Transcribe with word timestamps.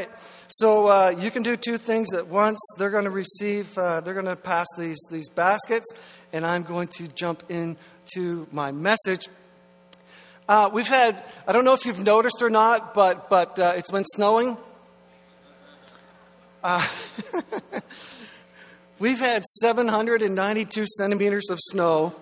right. 0.00 0.10
So 0.48 0.86
uh, 0.86 1.14
you 1.18 1.30
can 1.30 1.42
do 1.42 1.56
two 1.56 1.76
things 1.78 2.14
at 2.14 2.26
once. 2.26 2.58
They're 2.78 2.90
going 2.90 3.04
to 3.04 3.10
receive, 3.10 3.76
uh, 3.76 4.00
they're 4.00 4.14
going 4.14 4.26
to 4.26 4.36
pass 4.36 4.66
these, 4.78 4.98
these 5.10 5.28
baskets, 5.28 5.86
and 6.32 6.46
I'm 6.46 6.62
going 6.62 6.88
to 6.98 7.08
jump 7.08 7.42
into 7.48 8.46
my 8.50 8.72
message. 8.72 9.28
Uh, 10.48 10.70
we've 10.72 10.88
had, 10.88 11.22
I 11.46 11.52
don't 11.52 11.64
know 11.64 11.74
if 11.74 11.84
you've 11.84 12.00
noticed 12.00 12.42
or 12.42 12.50
not, 12.50 12.94
but, 12.94 13.28
but 13.28 13.58
uh, 13.58 13.74
it's 13.76 13.90
been 13.90 14.06
snowing. 14.14 14.56
Uh, 16.64 16.86
we've 18.98 19.20
had 19.20 19.44
792 19.44 20.86
centimeters 20.86 21.50
of 21.50 21.58
snow 21.60 22.14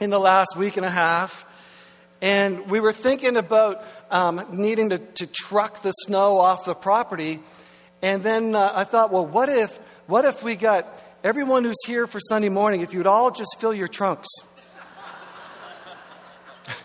in 0.00 0.10
the 0.10 0.18
last 0.18 0.56
week 0.56 0.76
and 0.76 0.86
a 0.86 0.90
half. 0.90 1.44
And 2.22 2.70
we 2.70 2.78
were 2.78 2.92
thinking 2.92 3.36
about 3.36 3.84
um, 4.08 4.46
needing 4.52 4.90
to, 4.90 4.98
to, 4.98 5.26
truck 5.26 5.82
the 5.82 5.90
snow 5.90 6.38
off 6.38 6.64
the 6.64 6.74
property. 6.74 7.40
And 8.00 8.22
then 8.22 8.54
uh, 8.54 8.70
I 8.72 8.84
thought, 8.84 9.10
well, 9.10 9.26
what 9.26 9.48
if, 9.48 9.76
what 10.06 10.24
if 10.24 10.44
we 10.44 10.54
got 10.54 10.86
everyone 11.24 11.64
who's 11.64 11.84
here 11.84 12.06
for 12.06 12.20
Sunday 12.20 12.48
morning, 12.48 12.80
if 12.82 12.94
you'd 12.94 13.08
all 13.08 13.32
just 13.32 13.56
fill 13.58 13.74
your 13.74 13.88
trunks? 13.88 14.28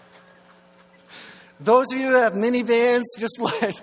Those 1.59 1.93
of 1.93 1.99
you 1.99 2.07
who 2.07 2.15
have 2.15 2.33
minivans, 2.33 3.03
just 3.19 3.39
let, 3.39 3.79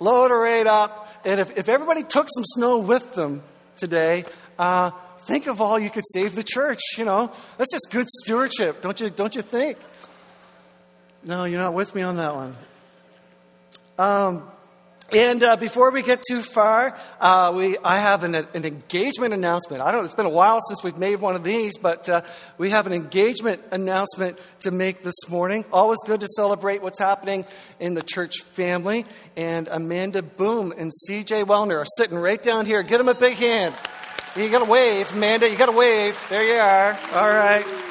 load 0.00 0.30
it 0.30 0.34
right 0.34 0.66
up. 0.66 1.08
And 1.24 1.40
if, 1.40 1.56
if 1.56 1.70
everybody 1.70 2.02
took 2.02 2.28
some 2.28 2.44
snow 2.44 2.76
with 2.76 3.14
them 3.14 3.42
today, 3.76 4.26
uh, 4.58 4.90
think 5.20 5.46
of 5.46 5.62
all 5.62 5.78
you 5.78 5.88
could 5.88 6.04
save 6.12 6.34
the 6.34 6.44
church. 6.44 6.80
You 6.98 7.06
know, 7.06 7.32
that's 7.56 7.72
just 7.72 7.88
good 7.90 8.06
stewardship, 8.10 8.82
don't 8.82 9.00
you? 9.00 9.08
Don't 9.08 9.34
you 9.34 9.40
think? 9.40 9.78
No, 11.22 11.44
you're 11.44 11.60
not 11.60 11.74
with 11.74 11.94
me 11.94 12.02
on 12.02 12.16
that 12.16 12.34
one. 12.34 12.56
Um, 13.98 14.50
and 15.12 15.42
uh, 15.42 15.56
before 15.56 15.90
we 15.90 16.02
get 16.02 16.22
too 16.26 16.40
far, 16.40 16.96
uh, 17.20 17.52
we, 17.54 17.76
I 17.78 17.98
have 17.98 18.22
an, 18.22 18.34
an, 18.34 18.64
engagement 18.64 19.34
announcement. 19.34 19.82
I 19.82 19.92
don't 19.92 20.00
know, 20.00 20.04
it's 20.06 20.14
been 20.14 20.24
a 20.24 20.30
while 20.30 20.60
since 20.68 20.82
we've 20.82 20.96
made 20.96 21.20
one 21.20 21.34
of 21.34 21.44
these, 21.44 21.76
but 21.76 22.08
uh, 22.08 22.22
we 22.56 22.70
have 22.70 22.86
an 22.86 22.94
engagement 22.94 23.60
announcement 23.70 24.38
to 24.60 24.70
make 24.70 25.02
this 25.02 25.28
morning. 25.28 25.64
Always 25.72 25.98
good 26.06 26.20
to 26.20 26.28
celebrate 26.28 26.80
what's 26.80 26.98
happening 26.98 27.44
in 27.80 27.94
the 27.94 28.02
church 28.02 28.42
family. 28.52 29.04
And 29.36 29.68
Amanda 29.68 30.22
Boom 30.22 30.72
and 30.72 30.90
CJ 31.08 31.44
Wellner 31.44 31.80
are 31.80 31.86
sitting 31.98 32.16
right 32.16 32.42
down 32.42 32.64
here. 32.64 32.82
Give 32.82 32.98
them 32.98 33.08
a 33.08 33.14
big 33.14 33.36
hand. 33.36 33.74
You 34.36 34.48
got 34.48 34.64
to 34.64 34.70
wave, 34.70 35.12
Amanda. 35.12 35.50
You 35.50 35.58
got 35.58 35.66
to 35.66 35.72
wave. 35.72 36.24
There 36.30 36.44
you 36.44 36.54
are. 36.54 36.98
All 37.12 37.28
right. 37.28 37.89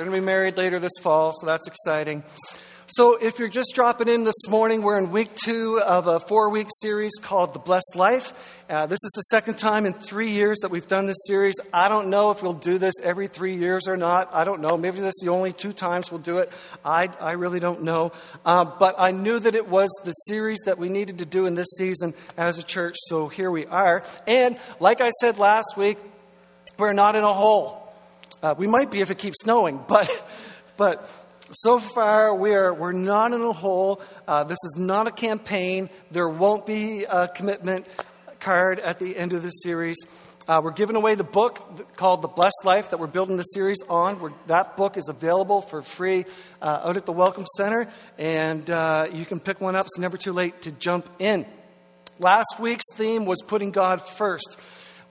They're 0.00 0.08
going 0.08 0.16
to 0.16 0.22
be 0.22 0.26
married 0.32 0.56
later 0.56 0.78
this 0.78 0.96
fall, 1.02 1.30
so 1.30 1.44
that's 1.44 1.66
exciting. 1.66 2.24
So, 2.86 3.16
if 3.16 3.38
you're 3.38 3.50
just 3.50 3.72
dropping 3.74 4.08
in 4.08 4.24
this 4.24 4.48
morning, 4.48 4.80
we're 4.80 4.96
in 4.96 5.12
week 5.12 5.34
two 5.34 5.78
of 5.78 6.06
a 6.06 6.18
four 6.20 6.48
week 6.48 6.68
series 6.80 7.12
called 7.20 7.52
The 7.52 7.58
Blessed 7.58 7.96
Life. 7.96 8.32
Uh, 8.70 8.86
this 8.86 8.96
is 9.04 9.12
the 9.14 9.24
second 9.24 9.58
time 9.58 9.84
in 9.84 9.92
three 9.92 10.30
years 10.30 10.60
that 10.60 10.70
we've 10.70 10.88
done 10.88 11.04
this 11.04 11.18
series. 11.26 11.56
I 11.70 11.90
don't 11.90 12.08
know 12.08 12.30
if 12.30 12.42
we'll 12.42 12.54
do 12.54 12.78
this 12.78 12.94
every 13.02 13.26
three 13.26 13.58
years 13.58 13.88
or 13.88 13.98
not. 13.98 14.30
I 14.32 14.44
don't 14.44 14.62
know. 14.62 14.78
Maybe 14.78 15.00
this 15.00 15.16
is 15.16 15.20
the 15.22 15.32
only 15.32 15.52
two 15.52 15.74
times 15.74 16.10
we'll 16.10 16.22
do 16.22 16.38
it. 16.38 16.50
I, 16.82 17.10
I 17.20 17.32
really 17.32 17.60
don't 17.60 17.82
know. 17.82 18.12
Uh, 18.42 18.64
but 18.64 18.94
I 18.96 19.10
knew 19.10 19.38
that 19.38 19.54
it 19.54 19.68
was 19.68 19.90
the 20.06 20.12
series 20.12 20.60
that 20.64 20.78
we 20.78 20.88
needed 20.88 21.18
to 21.18 21.26
do 21.26 21.44
in 21.44 21.52
this 21.52 21.68
season 21.76 22.14
as 22.38 22.56
a 22.56 22.62
church, 22.62 22.96
so 23.00 23.28
here 23.28 23.50
we 23.50 23.66
are. 23.66 24.02
And 24.26 24.56
like 24.80 25.02
I 25.02 25.10
said 25.20 25.36
last 25.36 25.74
week, 25.76 25.98
we're 26.78 26.94
not 26.94 27.16
in 27.16 27.22
a 27.22 27.34
hole. 27.34 27.79
Uh, 28.42 28.54
we 28.56 28.66
might 28.66 28.90
be 28.90 29.00
if 29.00 29.10
it 29.10 29.18
keeps 29.18 29.36
snowing, 29.42 29.84
but, 29.88 30.08
but 30.76 31.08
so 31.52 31.78
far 31.78 32.34
we're, 32.34 32.72
we're 32.72 32.92
not 32.92 33.32
in 33.32 33.40
a 33.40 33.52
hole. 33.52 34.00
Uh, 34.26 34.44
this 34.44 34.58
is 34.64 34.74
not 34.78 35.06
a 35.06 35.10
campaign. 35.10 35.90
There 36.10 36.28
won't 36.28 36.64
be 36.64 37.04
a 37.04 37.28
commitment 37.28 37.86
card 38.40 38.80
at 38.80 38.98
the 38.98 39.16
end 39.16 39.32
of 39.32 39.42
the 39.42 39.50
series. 39.50 39.98
Uh, 40.48 40.60
we're 40.64 40.72
giving 40.72 40.96
away 40.96 41.14
the 41.14 41.22
book 41.22 41.96
called 41.96 42.22
The 42.22 42.28
Blessed 42.28 42.62
Life 42.64 42.90
that 42.90 42.98
we're 42.98 43.06
building 43.06 43.36
the 43.36 43.42
series 43.42 43.82
on. 43.88 44.18
We're, 44.20 44.32
that 44.46 44.76
book 44.76 44.96
is 44.96 45.08
available 45.08 45.60
for 45.60 45.82
free 45.82 46.24
uh, 46.62 46.80
out 46.84 46.96
at 46.96 47.04
the 47.04 47.12
Welcome 47.12 47.44
Center, 47.56 47.88
and 48.18 48.68
uh, 48.70 49.08
you 49.12 49.26
can 49.26 49.38
pick 49.38 49.60
one 49.60 49.76
up. 49.76 49.84
It's 49.84 49.98
never 49.98 50.16
too 50.16 50.32
late 50.32 50.62
to 50.62 50.72
jump 50.72 51.08
in. 51.18 51.46
Last 52.18 52.56
week's 52.58 52.86
theme 52.94 53.26
was 53.26 53.42
putting 53.42 53.70
God 53.70 54.00
first. 54.00 54.58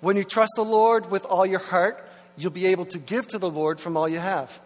When 0.02 0.18
you 0.18 0.24
trust 0.24 0.54
the 0.56 0.64
Lord 0.64 1.12
with 1.12 1.26
all 1.26 1.46
your 1.46 1.60
heart, 1.60 2.09
you'll 2.40 2.52
be 2.52 2.68
able 2.68 2.86
to 2.86 2.98
give 2.98 3.28
to 3.28 3.38
the 3.38 3.50
Lord 3.50 3.80
from 3.80 3.98
all 3.98 4.08
you 4.08 4.20
have. 4.20 4.62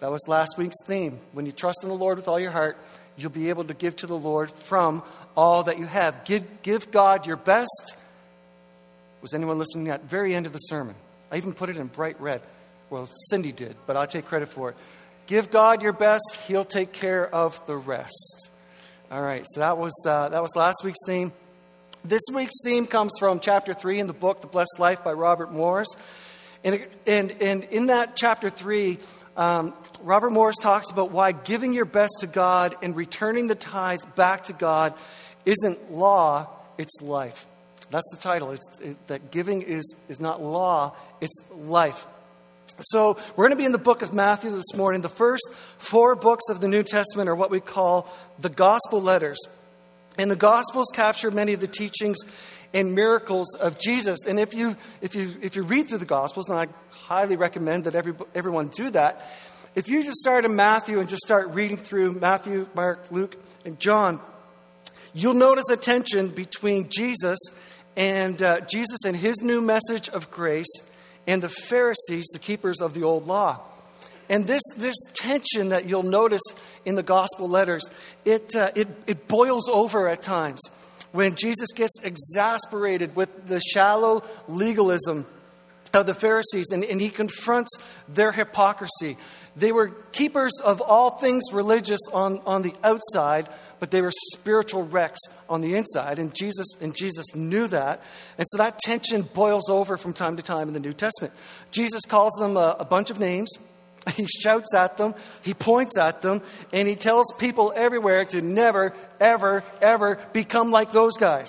That 0.00 0.10
was 0.10 0.22
last 0.28 0.56
week's 0.56 0.76
theme. 0.84 1.18
When 1.32 1.46
you 1.46 1.52
trust 1.52 1.80
in 1.82 1.88
the 1.88 1.94
Lord 1.94 2.18
with 2.18 2.28
all 2.28 2.38
your 2.38 2.50
heart, 2.50 2.78
you'll 3.16 3.30
be 3.30 3.48
able 3.48 3.64
to 3.64 3.74
give 3.74 3.96
to 3.96 4.06
the 4.06 4.16
Lord 4.16 4.50
from 4.50 5.02
all 5.36 5.64
that 5.64 5.78
you 5.78 5.86
have. 5.86 6.24
Give, 6.24 6.44
give 6.62 6.90
God 6.90 7.26
your 7.26 7.36
best. 7.36 7.96
Was 9.22 9.34
anyone 9.34 9.58
listening 9.58 9.88
at 9.88 10.02
the 10.02 10.08
very 10.08 10.34
end 10.34 10.46
of 10.46 10.52
the 10.52 10.58
sermon? 10.58 10.94
I 11.32 11.38
even 11.38 11.54
put 11.54 11.70
it 11.70 11.76
in 11.76 11.86
bright 11.86 12.20
red. 12.20 12.42
Well, 12.90 13.08
Cindy 13.30 13.52
did, 13.52 13.74
but 13.86 13.96
I'll 13.96 14.06
take 14.06 14.26
credit 14.26 14.48
for 14.48 14.70
it. 14.70 14.76
Give 15.26 15.50
God 15.50 15.82
your 15.82 15.92
best, 15.92 16.38
He'll 16.46 16.64
take 16.64 16.92
care 16.92 17.26
of 17.34 17.60
the 17.66 17.76
rest. 17.76 18.50
All 19.10 19.22
right, 19.22 19.44
so 19.46 19.60
that 19.60 19.78
was, 19.78 19.94
uh, 20.06 20.28
that 20.28 20.42
was 20.42 20.54
last 20.54 20.82
week's 20.84 21.04
theme. 21.06 21.32
This 22.04 22.22
week's 22.32 22.54
theme 22.62 22.86
comes 22.86 23.12
from 23.18 23.40
chapter 23.40 23.74
3 23.74 23.98
in 23.98 24.06
the 24.06 24.12
book, 24.12 24.40
The 24.40 24.46
Blessed 24.46 24.76
Life 24.78 25.02
by 25.02 25.12
Robert 25.12 25.52
Morris. 25.52 25.88
And, 26.66 26.84
and, 27.06 27.30
and 27.40 27.64
in 27.70 27.86
that 27.86 28.16
chapter 28.16 28.50
3, 28.50 28.98
um, 29.36 29.72
Robert 30.02 30.30
Morris 30.30 30.56
talks 30.60 30.90
about 30.90 31.12
why 31.12 31.30
giving 31.30 31.72
your 31.72 31.84
best 31.84 32.14
to 32.20 32.26
God 32.26 32.74
and 32.82 32.96
returning 32.96 33.46
the 33.46 33.54
tithe 33.54 34.00
back 34.16 34.44
to 34.44 34.52
God 34.52 34.92
isn't 35.44 35.92
law, 35.92 36.48
it's 36.76 37.00
life. 37.00 37.46
That's 37.92 38.10
the 38.10 38.20
title. 38.20 38.50
It's, 38.50 38.80
it, 38.80 39.06
that 39.06 39.30
giving 39.30 39.62
is, 39.62 39.94
is 40.08 40.18
not 40.18 40.42
law, 40.42 40.96
it's 41.20 41.38
life. 41.52 42.04
So, 42.80 43.16
we're 43.36 43.44
going 43.46 43.56
to 43.56 43.62
be 43.62 43.64
in 43.64 43.70
the 43.72 43.78
book 43.78 44.02
of 44.02 44.12
Matthew 44.12 44.50
this 44.50 44.74
morning. 44.76 45.02
The 45.02 45.08
first 45.08 45.44
four 45.78 46.16
books 46.16 46.46
of 46.50 46.60
the 46.60 46.68
New 46.68 46.82
Testament 46.82 47.28
are 47.28 47.36
what 47.36 47.50
we 47.50 47.60
call 47.60 48.12
the 48.40 48.50
gospel 48.50 49.00
letters. 49.00 49.38
And 50.18 50.30
the 50.30 50.36
gospels 50.36 50.86
capture 50.94 51.30
many 51.30 51.52
of 51.52 51.60
the 51.60 51.68
teachings 51.68 52.18
and 52.72 52.94
miracles 52.94 53.54
of 53.56 53.78
Jesus. 53.78 54.20
And 54.26 54.38
if 54.38 54.54
you, 54.54 54.76
if 55.00 55.14
you, 55.14 55.34
if 55.42 55.56
you 55.56 55.62
read 55.62 55.88
through 55.88 55.98
the 55.98 56.04
Gospels, 56.04 56.48
and 56.48 56.58
I 56.58 56.66
highly 56.90 57.36
recommend 57.36 57.84
that 57.84 57.94
every, 57.94 58.14
everyone 58.34 58.68
do 58.68 58.90
that, 58.90 59.26
if 59.74 59.88
you 59.88 60.02
just 60.02 60.18
start 60.18 60.44
in 60.44 60.56
Matthew 60.56 61.00
and 61.00 61.08
just 61.08 61.22
start 61.22 61.48
reading 61.50 61.76
through 61.76 62.12
Matthew, 62.14 62.66
Mark, 62.74 63.10
Luke, 63.10 63.36
and 63.64 63.78
John, 63.78 64.20
you'll 65.12 65.34
notice 65.34 65.68
a 65.70 65.76
tension 65.76 66.28
between 66.28 66.88
Jesus 66.88 67.38
and 67.96 68.42
uh, 68.42 68.60
Jesus 68.60 68.98
and 69.04 69.16
his 69.16 69.42
new 69.42 69.60
message 69.60 70.08
of 70.08 70.30
grace 70.30 70.80
and 71.26 71.42
the 71.42 71.48
Pharisees, 71.48 72.26
the 72.32 72.38
keepers 72.38 72.80
of 72.80 72.94
the 72.94 73.02
old 73.02 73.26
law. 73.26 73.60
And 74.28 74.46
this, 74.46 74.62
this 74.76 74.96
tension 75.14 75.70
that 75.70 75.86
you'll 75.86 76.02
notice 76.02 76.42
in 76.84 76.94
the 76.94 77.02
gospel 77.02 77.48
letters, 77.48 77.88
it, 78.24 78.54
uh, 78.54 78.70
it, 78.74 78.88
it 79.06 79.28
boils 79.28 79.68
over 79.68 80.08
at 80.08 80.22
times 80.22 80.60
when 81.12 81.34
Jesus 81.34 81.68
gets 81.74 81.94
exasperated 82.02 83.16
with 83.16 83.48
the 83.48 83.60
shallow 83.60 84.22
legalism 84.48 85.26
of 85.94 86.06
the 86.06 86.14
Pharisees 86.14 86.66
and, 86.72 86.84
and, 86.84 87.00
he 87.00 87.08
confronts 87.08 87.70
their 88.08 88.32
hypocrisy. 88.32 89.16
They 89.56 89.72
were 89.72 89.88
keepers 90.12 90.52
of 90.62 90.82
all 90.82 91.10
things 91.10 91.44
religious 91.52 92.00
on, 92.12 92.40
on 92.44 92.62
the 92.62 92.74
outside, 92.84 93.48
but 93.80 93.90
they 93.90 94.02
were 94.02 94.12
spiritual 94.34 94.82
wrecks 94.82 95.20
on 95.48 95.62
the 95.62 95.74
inside. 95.74 96.18
And 96.18 96.34
Jesus, 96.34 96.66
and 96.80 96.94
Jesus 96.94 97.34
knew 97.34 97.66
that. 97.68 98.02
And 98.36 98.46
so 98.50 98.58
that 98.58 98.78
tension 98.80 99.22
boils 99.22 99.70
over 99.70 99.96
from 99.96 100.12
time 100.12 100.36
to 100.36 100.42
time 100.42 100.68
in 100.68 100.74
the 100.74 100.80
New 100.80 100.92
Testament. 100.92 101.32
Jesus 101.70 102.02
calls 102.02 102.34
them 102.34 102.56
a, 102.56 102.76
a 102.80 102.84
bunch 102.84 103.10
of 103.10 103.18
names. 103.18 103.50
He 104.14 104.26
shouts 104.26 104.72
at 104.74 104.96
them, 104.96 105.14
he 105.42 105.52
points 105.52 105.98
at 105.98 106.22
them, 106.22 106.42
and 106.72 106.86
he 106.86 106.94
tells 106.94 107.26
people 107.38 107.72
everywhere 107.74 108.24
to 108.26 108.40
never, 108.40 108.94
ever, 109.20 109.64
ever 109.82 110.18
become 110.32 110.70
like 110.70 110.92
those 110.92 111.16
guys. 111.16 111.48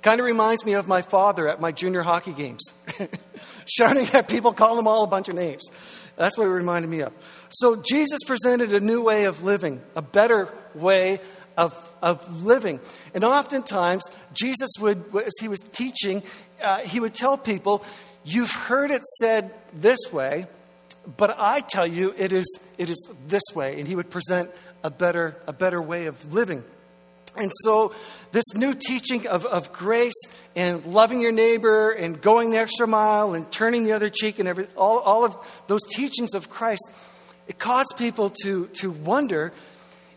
Kind 0.00 0.18
of 0.18 0.26
reminds 0.26 0.64
me 0.64 0.72
of 0.72 0.88
my 0.88 1.02
father 1.02 1.46
at 1.48 1.60
my 1.60 1.70
junior 1.70 2.02
hockey 2.02 2.32
games, 2.32 2.72
shouting 3.66 4.06
at 4.14 4.28
people, 4.28 4.52
calling 4.52 4.76
them 4.76 4.88
all 4.88 5.04
a 5.04 5.06
bunch 5.06 5.28
of 5.28 5.34
names. 5.34 5.62
That's 6.16 6.36
what 6.36 6.46
it 6.46 6.50
reminded 6.50 6.90
me 6.90 7.00
of. 7.02 7.12
So 7.50 7.76
Jesus 7.76 8.20
presented 8.26 8.74
a 8.74 8.80
new 8.80 9.02
way 9.02 9.24
of 9.24 9.44
living, 9.44 9.80
a 9.94 10.02
better 10.02 10.48
way 10.74 11.20
of, 11.56 11.94
of 12.02 12.44
living. 12.44 12.80
And 13.14 13.24
oftentimes, 13.24 14.04
Jesus 14.32 14.70
would, 14.80 15.04
as 15.14 15.32
he 15.40 15.48
was 15.48 15.60
teaching, 15.60 16.22
uh, 16.62 16.78
he 16.78 16.98
would 16.98 17.14
tell 17.14 17.38
people, 17.38 17.84
You've 18.24 18.52
heard 18.52 18.92
it 18.92 19.02
said 19.18 19.52
this 19.72 19.98
way, 20.12 20.46
but 21.16 21.36
I 21.38 21.60
tell 21.60 21.86
you, 21.86 22.14
it 22.16 22.32
is, 22.32 22.46
it 22.78 22.88
is 22.88 23.10
this 23.26 23.42
way. 23.54 23.78
And 23.78 23.88
he 23.88 23.96
would 23.96 24.10
present 24.10 24.50
a 24.84 24.90
better, 24.90 25.36
a 25.46 25.52
better 25.52 25.80
way 25.80 26.06
of 26.06 26.32
living. 26.32 26.64
And 27.34 27.50
so, 27.64 27.94
this 28.32 28.44
new 28.54 28.74
teaching 28.74 29.26
of, 29.26 29.46
of 29.46 29.72
grace 29.72 30.20
and 30.54 30.84
loving 30.84 31.20
your 31.20 31.32
neighbor 31.32 31.90
and 31.90 32.20
going 32.20 32.50
the 32.50 32.58
extra 32.58 32.86
mile 32.86 33.32
and 33.32 33.50
turning 33.50 33.84
the 33.84 33.92
other 33.92 34.10
cheek 34.10 34.38
and 34.38 34.46
every, 34.46 34.66
all, 34.76 34.98
all 34.98 35.24
of 35.24 35.36
those 35.66 35.80
teachings 35.94 36.34
of 36.34 36.50
Christ, 36.50 36.90
it 37.48 37.58
caused 37.58 37.94
people 37.96 38.30
to, 38.42 38.66
to 38.80 38.90
wonder 38.90 39.52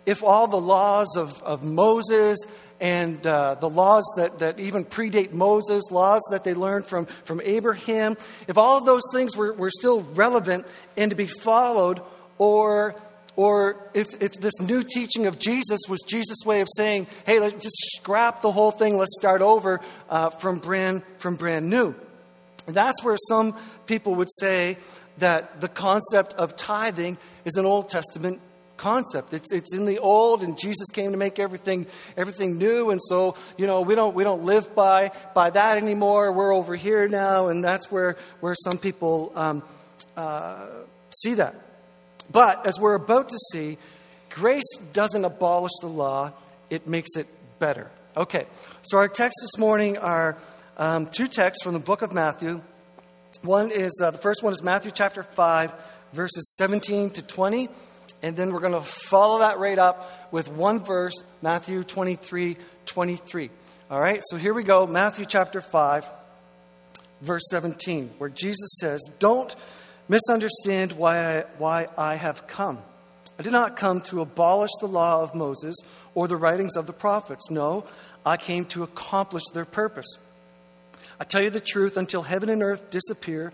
if 0.06 0.24
all 0.24 0.48
the 0.48 0.60
laws 0.60 1.16
of, 1.18 1.42
of 1.44 1.64
Moses 1.64 2.38
and 2.80 3.26
uh, 3.26 3.56
the 3.56 3.70
laws 3.70 4.04
that, 4.18 4.40
that 4.40 4.60
even 4.60 4.86
predate 4.86 5.32
Moses, 5.32 5.84
laws 5.92 6.22
that 6.32 6.44
they 6.44 6.54
learned 6.54 6.86
from, 6.86 7.06
from 7.06 7.42
Abraham, 7.44 8.18
if 8.48 8.58
all 8.58 8.78
of 8.78 8.86
those 8.86 9.04
things 9.14 9.36
were, 9.36 9.54
were 9.54 9.72
still 9.72 10.02
relevant 10.02 10.66
and 10.98 11.10
to 11.10 11.16
be 11.16 11.28
followed, 11.28 12.02
or, 12.38 12.96
or 13.36 13.90
if, 13.94 14.22
if 14.22 14.34
this 14.34 14.60
new 14.60 14.84
teaching 14.84 15.26
of 15.26 15.40
Jesus 15.40 15.80
was 15.88 16.02
Jesus' 16.08 16.46
way 16.46 16.62
of 16.62 16.68
saying, 16.76 17.08
hey, 17.26 17.40
let's 17.40 17.64
just 17.64 17.78
scrap 17.96 18.42
the 18.42 18.52
whole 18.52 18.72
thing, 18.72 18.98
let's 18.98 19.16
start 19.18 19.42
over 19.42 19.80
uh, 20.10 20.30
from, 20.32 20.60
brand, 20.60 21.02
from 21.18 21.36
brand 21.38 21.70
new. 21.70 21.96
And 22.68 22.76
that's 22.76 23.04
where 23.04 23.18
some 23.30 23.56
people 23.86 24.16
would 24.16 24.32
say 24.40 24.78
that 25.20 25.62
the 25.62 25.70
concept 25.70 26.34
of 26.34 26.58
tithing 26.58 27.18
is 27.46 27.56
an 27.56 27.66
Old 27.66 27.90
Testament 27.90 28.42
concept. 28.78 29.34
It's, 29.34 29.52
it's 29.52 29.74
in 29.74 29.86
the 29.86 30.00
old, 30.00 30.44
and 30.44 30.58
Jesus 30.58 30.90
came 30.92 31.12
to 31.12 31.18
make 31.18 31.40
everything, 31.40 31.88
everything 32.18 32.58
new. 32.58 32.90
And 32.90 33.02
so, 33.02 33.36
you 33.58 33.68
know, 33.68 33.82
we 33.82 33.96
don't, 33.96 34.16
we 34.16 34.24
don't 34.24 34.44
live 34.44 34.76
by, 34.76 35.12
by 35.34 35.50
that 35.50 35.78
anymore. 35.78 36.32
We're 36.32 36.54
over 36.54 36.76
here 36.76 37.08
now, 37.08 37.48
and 37.48 37.64
that's 37.64 37.92
where, 37.92 38.18
where 38.40 38.56
some 38.56 38.78
people 38.78 39.32
um, 39.36 39.64
uh, 40.16 40.68
see 41.24 41.36
that. 41.36 41.56
But 42.32 42.66
as 42.66 42.80
we're 42.80 42.96
about 42.96 43.30
to 43.30 43.38
see, 43.52 43.78
grace 44.30 44.78
doesn't 44.94 45.26
abolish 45.26 45.74
the 45.82 45.88
law, 45.88 46.34
it 46.70 46.88
makes 46.88 47.16
it 47.16 47.28
better. 47.60 47.90
Okay, 48.18 48.46
so 48.84 48.98
our 48.98 49.08
texts 49.08 49.42
this 49.42 49.60
morning 49.60 49.98
are 49.98 50.38
um, 50.78 51.06
two 51.06 51.28
texts 51.28 51.64
from 51.64 51.74
the 51.74 51.80
book 51.80 52.02
of 52.02 52.14
Matthew. 52.14 52.62
One 53.42 53.72
is, 53.72 54.02
uh, 54.04 54.12
the 54.12 54.18
first 54.18 54.42
one 54.42 54.54
is 54.54 54.64
Matthew 54.64 54.92
chapter 54.92 55.24
5, 55.24 55.74
verses 56.14 56.56
17 56.58 57.12
to 57.12 57.22
20. 57.22 57.70
And 58.22 58.36
then 58.36 58.54
we're 58.54 58.60
going 58.60 58.74
to 58.74 58.82
follow 58.82 59.40
that 59.40 59.60
right 59.60 59.78
up 59.78 60.32
with 60.32 60.50
one 60.50 60.84
verse, 60.84 61.24
Matthew 61.42 61.84
23 61.84 62.58
23. 62.86 63.50
All 63.92 64.00
right, 64.00 64.22
so 64.26 64.38
here 64.38 64.54
we 64.54 64.64
go, 64.64 64.88
Matthew 64.88 65.26
chapter 65.26 65.62
5, 65.62 66.06
verse 67.22 67.44
17, 67.50 68.10
where 68.18 68.30
Jesus 68.30 68.78
says, 68.80 69.02
Don't 69.20 69.56
misunderstand 70.08 70.94
why 70.94 71.40
I, 71.40 71.42
why 71.58 71.88
I 71.98 72.16
have 72.16 72.48
come. 72.48 72.80
I 73.38 73.44
did 73.44 73.52
not 73.52 73.76
come 73.76 74.02
to 74.02 74.22
abolish 74.22 74.72
the 74.80 74.88
law 74.88 75.22
of 75.22 75.36
Moses 75.36 75.76
or 76.14 76.28
the 76.28 76.38
writings 76.38 76.76
of 76.76 76.88
the 76.88 76.94
prophets. 76.94 77.52
No, 77.52 77.86
I 78.26 78.38
came 78.38 78.66
to 78.66 78.84
accomplish 78.84 79.44
their 79.54 79.66
purpose. 79.66 80.18
I 81.20 81.24
tell 81.24 81.42
you 81.42 81.50
the 81.50 81.60
truth, 81.60 81.98
until 81.98 82.24
heaven 82.24 82.50
and 82.50 82.64
earth 82.64 82.90
disappear, 82.90 83.54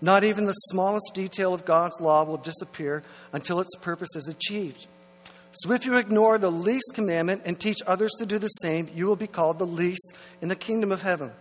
not 0.00 0.24
even 0.24 0.46
the 0.46 0.52
smallest 0.52 1.10
detail 1.14 1.52
of 1.52 1.64
God's 1.64 2.00
law 2.00 2.24
will 2.24 2.36
disappear 2.36 3.02
until 3.32 3.60
its 3.60 3.74
purpose 3.76 4.14
is 4.14 4.28
achieved. 4.28 4.86
So 5.52 5.72
if 5.72 5.86
you 5.86 5.96
ignore 5.96 6.38
the 6.38 6.50
least 6.50 6.92
commandment 6.94 7.42
and 7.44 7.58
teach 7.58 7.78
others 7.86 8.12
to 8.18 8.26
do 8.26 8.38
the 8.38 8.48
same, 8.48 8.88
you 8.94 9.06
will 9.06 9.16
be 9.16 9.26
called 9.26 9.58
the 9.58 9.66
least 9.66 10.14
in 10.40 10.48
the 10.48 10.56
kingdom 10.56 10.92
of 10.92 11.02
heaven. 11.02 11.32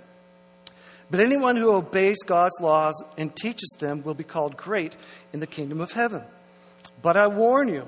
But 1.11 1.19
anyone 1.19 1.55
who 1.55 1.73
obeys 1.73 2.17
God's 2.25 2.59
laws 2.59 3.01
and 3.17 3.35
teaches 3.35 3.69
them 3.79 4.03
will 4.03 4.13
be 4.13 4.23
called 4.23 4.57
great 4.57 4.95
in 5.33 5.39
the 5.39 5.47
kingdom 5.47 5.79
of 5.79 5.91
heaven. 5.91 6.23
But 7.01 7.15
I 7.15 7.27
warn 7.27 7.69
you, 7.69 7.87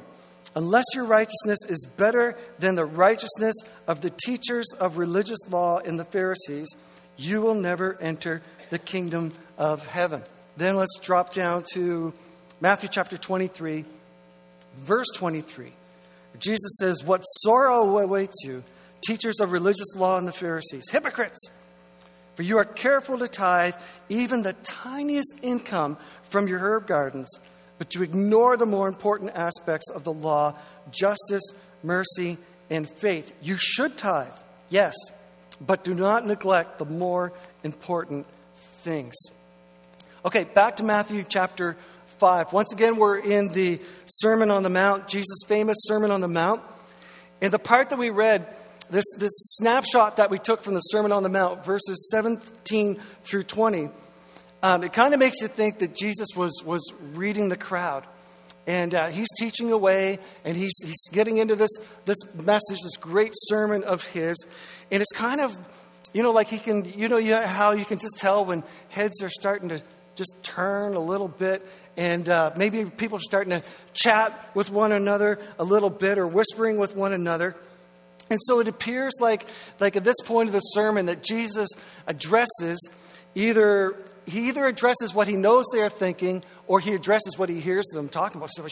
unless 0.56 0.86
your 0.94 1.06
righteousness 1.06 1.60
is 1.68 1.88
better 1.98 2.38
than 2.60 2.75
the 2.75 2.86
righteousness 2.86 3.56
of 3.88 4.01
the 4.01 4.12
teachers 4.25 4.68
of 4.80 4.98
religious 4.98 5.39
law 5.50 5.80
and 5.80 6.00
the 6.00 6.06
Pharisees, 6.06 6.68
you 7.18 7.42
will 7.42 7.56
never 7.56 7.98
enter 8.00 8.42
the 8.69 8.80
kingdom 8.80 9.33
of 9.57 9.86
heaven. 9.88 10.22
Then 10.60 10.76
let's 10.76 11.00
drop 11.02 11.34
down 11.34 11.64
to 11.74 12.12
Matthew 12.60 12.90
chapter 12.92 13.18
23, 13.18 13.86
verse 14.82 15.08
23. 15.16 15.72
Jesus 16.38 16.78
says, 16.82 17.02
What 17.02 17.22
sorrow 17.22 17.98
awaits 17.98 18.44
you, 18.44 18.66
teachers 19.08 19.40
of 19.40 19.54
religious 19.54 19.96
law 19.96 20.18
and 20.18 20.28
the 20.28 20.34
Pharisees, 20.34 20.90
hypocrites! 20.92 21.40
For 22.36 22.44
you 22.44 22.58
are 22.58 22.66
careful 22.66 23.18
to 23.20 23.30
tithe 23.30 23.76
even 24.10 24.42
the 24.42 24.52
tiniest 24.52 25.34
income 25.42 25.96
from 26.24 26.50
your 26.50 26.60
herb 26.60 26.88
gardens, 26.88 27.30
but 27.78 27.96
you 27.96 28.02
ignore 28.02 28.58
the 28.58 28.66
more 28.66 28.90
important 28.90 29.32
aspects 29.36 29.90
of 29.90 30.04
the 30.04 30.12
law 30.12 30.56
justice, 30.92 31.54
mercy, 31.84 32.38
and 32.70 32.90
faith. 32.98 33.32
You 33.42 33.56
should 33.58 33.98
tithe, 33.98 34.28
yes, 34.70 34.94
but 35.62 35.86
do 35.86 35.94
not 35.94 36.28
neglect 36.28 36.80
the 36.80 36.86
more 36.86 37.32
important 37.64 38.26
things. 38.82 39.16
Okay, 40.25 40.44
back 40.44 40.75
to 40.77 40.83
Matthew 40.83 41.24
chapter 41.24 41.77
5. 42.18 42.51
Once 42.51 42.74
again, 42.74 42.98
we're 42.98 43.19
in 43.19 43.54
the 43.54 43.80
Sermon 44.06 44.51
on 44.51 44.63
the 44.63 44.69
Mount, 44.69 45.07
Jesus' 45.07 45.44
famous 45.48 45.77
Sermon 45.83 46.12
on 46.12 46.19
the 46.19 46.27
Mount. 46.27 46.62
In 47.39 47.51
the 47.51 47.60
part 47.60 47.92
that 47.92 47.98
we 47.98 48.10
read, 48.10 48.45
this, 48.89 49.06
this 49.18 49.31
snapshot 49.33 50.18
that 50.18 50.30
we 50.30 50.38
took 50.38 50.62
from 50.62 50.74
the 50.74 50.81
Sermon 50.81 51.13
on 51.13 51.24
the 51.24 51.30
Mount, 51.30 51.63
verses 51.63 52.10
17 52.12 53.00
through 53.24 53.44
20, 53.44 53.92
um, 54.62 54.83
it 54.83 54.92
kind 54.92 55.13
of 55.13 55.21
makes 55.21 55.39
you 55.39 55.48
think 55.48 55.80
that 55.80 55.95
Jesus 55.95 56.27
was, 56.36 56.63
was 56.65 56.92
reading 57.13 57.48
the 57.48 57.56
crowd. 57.56 58.06
And 58.68 58.94
uh, 58.94 59.07
he's 59.07 59.30
teaching 59.39 59.72
away, 59.72 60.19
and 60.44 60.57
he's, 60.57 60.77
he's 60.83 61.07
getting 61.13 61.38
into 61.38 61.56
this, 61.56 61.72
this 62.04 62.18
message, 62.36 62.80
this 62.83 62.98
great 62.98 63.31
sermon 63.33 63.86
of 63.86 64.04
his. 64.04 64.36
And 64.92 65.01
it's 65.01 65.13
kind 65.13 65.39
of, 65.39 65.57
you 66.13 66.24
know, 66.24 66.31
like 66.31 66.50
he 66.50 66.57
can, 66.57 66.83
you 66.83 67.07
know, 67.07 67.45
how 67.48 67.72
you 67.72 67.86
can 67.86 68.00
just 68.00 68.18
tell 68.18 68.44
when 68.44 68.65
heads 68.89 69.24
are 69.24 69.30
starting 69.30 69.69
to 69.69 69.81
just 70.19 70.44
turn 70.44 70.95
a 70.95 71.00
little 71.00 71.30
bit, 71.30 71.66
and 71.95 72.27
uh, 72.27 72.51
maybe 72.57 72.83
people 72.83 73.18
are 73.18 73.21
starting 73.21 73.51
to 73.51 73.63
chat 73.94 74.51
with 74.54 74.69
one 74.69 74.92
another 74.92 75.39
a 75.57 75.63
little 75.63 75.89
bit 75.89 76.18
or 76.18 76.27
whispering 76.27 76.77
with 76.77 76.94
one 76.94 77.13
another. 77.13 77.56
And 78.30 78.38
so 78.44 78.60
it 78.60 78.68
appears 78.68 79.13
like, 79.21 79.48
like 79.80 79.95
at 79.95 80.04
this 80.04 80.18
point 80.25 80.50
of 80.50 80.54
the 80.54 80.60
sermon 80.60 81.06
that 81.06 81.24
Jesus 81.24 81.69
addresses 82.06 82.77
either 83.33 83.95
he 84.30 84.48
either 84.48 84.66
addresses 84.66 85.14
what 85.14 85.28
he 85.28 85.36
knows 85.36 85.66
they 85.74 85.81
are 85.81 85.90
thinking 85.90 86.44
or 86.68 86.80
he 86.80 86.94
addresses 86.94 87.38
what 87.38 87.50
he 87.50 87.60
hears 87.60 87.86
them 87.88 88.10
talking 88.10 88.38
about. 88.38 88.52
So, 88.54 88.68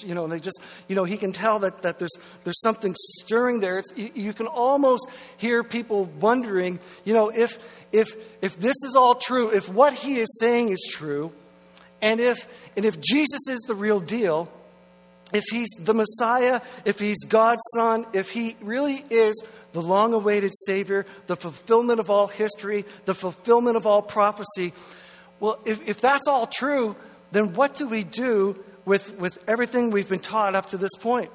you 0.00 0.14
know, 0.14 0.24
and 0.24 0.32
they 0.32 0.40
just, 0.40 0.60
you 0.88 0.94
know, 0.94 1.04
he 1.04 1.16
can 1.16 1.32
tell 1.32 1.58
that, 1.60 1.82
that 1.82 1.98
there's, 1.98 2.16
there's 2.44 2.60
something 2.60 2.94
stirring 2.96 3.60
there. 3.60 3.78
It's, 3.78 3.92
you, 3.96 4.10
you 4.14 4.32
can 4.32 4.46
almost 4.46 5.08
hear 5.36 5.62
people 5.64 6.04
wondering, 6.20 6.78
you 7.04 7.12
know, 7.12 7.28
if, 7.28 7.58
if, 7.92 8.14
if 8.40 8.56
this 8.58 8.76
is 8.84 8.94
all 8.96 9.16
true, 9.16 9.50
if 9.50 9.68
what 9.68 9.92
he 9.92 10.14
is 10.14 10.38
saying 10.38 10.68
is 10.68 10.88
true, 10.90 11.32
and 12.00 12.20
if, 12.20 12.46
and 12.76 12.84
if 12.84 13.00
Jesus 13.00 13.48
is 13.48 13.60
the 13.66 13.74
real 13.74 14.00
deal, 14.00 14.50
if 15.32 15.44
he's 15.50 15.68
the 15.78 15.94
Messiah, 15.94 16.60
if 16.84 16.98
he's 16.98 17.24
God's 17.24 17.62
Son, 17.74 18.06
if 18.12 18.30
he 18.30 18.56
really 18.60 19.04
is 19.10 19.42
the 19.72 19.82
long 19.82 20.12
awaited 20.12 20.52
Savior, 20.66 21.06
the 21.26 21.36
fulfillment 21.36 22.00
of 22.00 22.10
all 22.10 22.26
history, 22.26 22.84
the 23.04 23.14
fulfillment 23.14 23.76
of 23.76 23.86
all 23.86 24.02
prophecy, 24.02 24.72
well, 25.40 25.58
if, 25.64 25.86
if 25.88 26.00
that's 26.00 26.28
all 26.28 26.46
true, 26.46 26.94
then 27.32 27.54
what 27.54 27.74
do 27.74 27.88
we 27.88 28.04
do 28.04 28.62
with, 28.84 29.18
with 29.18 29.38
everything 29.48 29.90
we've 29.90 30.08
been 30.08 30.20
taught 30.20 30.54
up 30.54 30.66
to 30.66 30.76
this 30.78 30.94
point? 31.00 31.30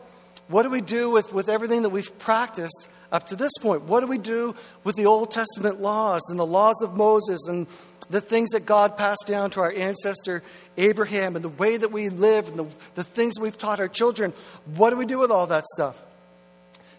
What 0.47 0.63
do 0.63 0.69
we 0.69 0.81
do 0.81 1.09
with, 1.09 1.33
with 1.33 1.49
everything 1.49 1.81
that 1.81 1.89
we've 1.89 2.17
practiced 2.19 2.87
up 3.11 3.25
to 3.27 3.35
this 3.35 3.51
point. 3.61 3.83
What 3.83 4.01
do 4.01 4.07
we 4.07 4.17
do 4.17 4.55
with 4.83 4.95
the 4.95 5.05
Old 5.05 5.31
Testament 5.31 5.79
laws 5.79 6.21
and 6.29 6.39
the 6.39 6.45
laws 6.45 6.81
of 6.81 6.95
Moses 6.95 7.47
and 7.47 7.67
the 8.09 8.21
things 8.21 8.51
that 8.51 8.65
God 8.65 8.97
passed 8.97 9.23
down 9.25 9.49
to 9.51 9.61
our 9.61 9.71
ancestor 9.71 10.43
Abraham 10.77 11.35
and 11.35 11.43
the 11.43 11.49
way 11.49 11.77
that 11.77 11.91
we 11.91 12.09
live 12.09 12.47
and 12.49 12.59
the, 12.59 12.67
the 12.95 13.03
things 13.03 13.39
we've 13.39 13.57
taught 13.57 13.79
our 13.79 13.87
children? 13.87 14.33
What 14.75 14.89
do 14.89 14.97
we 14.97 15.05
do 15.05 15.17
with 15.17 15.31
all 15.31 15.47
that 15.47 15.65
stuff? 15.65 15.99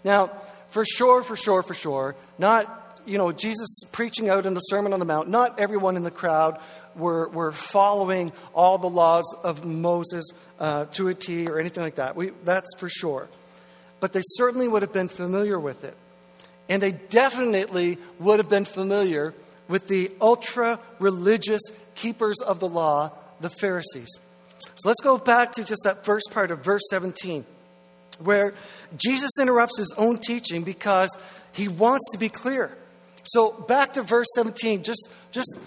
Now, 0.05 0.33
for 0.71 0.85
sure, 0.85 1.23
for 1.23 1.37
sure, 1.37 1.63
for 1.63 1.75
sure, 1.75 2.17
not, 2.39 2.83
you 3.07 3.19
know, 3.19 3.33
Jesus 3.33 3.81
preaching 3.93 4.29
out 4.29 4.47
in 4.47 4.55
the 4.55 4.61
Sermon 4.61 4.93
on 4.93 4.99
the 4.99 5.05
Mount, 5.05 5.29
not 5.29 5.59
everyone 5.59 5.97
in 5.97 6.03
the 6.03 6.11
crowd 6.11 6.59
were, 6.95 7.29
were 7.29 7.53
following 7.53 8.33
all 8.55 8.79
the 8.79 8.89
laws 8.89 9.35
of 9.45 9.65
Moses 9.65 10.25
uh, 10.59 10.87
to 10.87 11.09
a 11.09 11.15
T 11.15 11.47
or 11.49 11.59
anything 11.59 11.83
like 11.83 11.97
that. 11.97 12.17
We, 12.17 12.31
that's 12.45 12.69
for 12.79 12.89
sure 12.89 13.29
but 14.01 14.13
they 14.13 14.23
certainly 14.25 14.69
would 14.69 14.83
have 14.83 14.93
been 14.93 15.09
familiar 15.09 15.59
with 15.59 15.85
it. 15.85 15.97
And 16.69 16.83
they 16.83 16.93
definitely 16.93 17.99
would 18.19 18.39
have 18.39 18.49
been 18.49 18.65
familiar 18.65 19.35
with 19.69 19.89
the 19.89 20.13
ultra 20.21 20.79
religious 20.99 21.63
keepers 21.95 22.41
of 22.41 22.61
the 22.61 22.69
law, 22.69 23.13
the 23.41 23.51
Pharisees. 23.51 24.09
So 24.77 24.89
let's 24.89 25.01
go 25.03 25.19
back 25.19 25.53
to 25.55 25.65
just 25.65 25.83
that 25.85 26.05
first 26.05 26.31
part 26.33 26.51
of 26.51 26.61
verse 26.61 26.83
17, 26.91 27.45
where 28.19 28.55
Jesus 28.97 29.31
interrupts 29.41 29.79
his 29.79 29.93
own 29.97 30.19
teaching 30.19 30.63
because 30.63 31.17
he 31.53 31.69
wants 31.69 32.05
to 32.13 32.19
be 32.19 32.29
clear. 32.29 32.77
So 33.27 33.53
back 33.53 33.95
to 33.95 34.03
verse 34.03 34.27
17, 34.35 34.83
just 34.83 35.09
just 35.33 35.59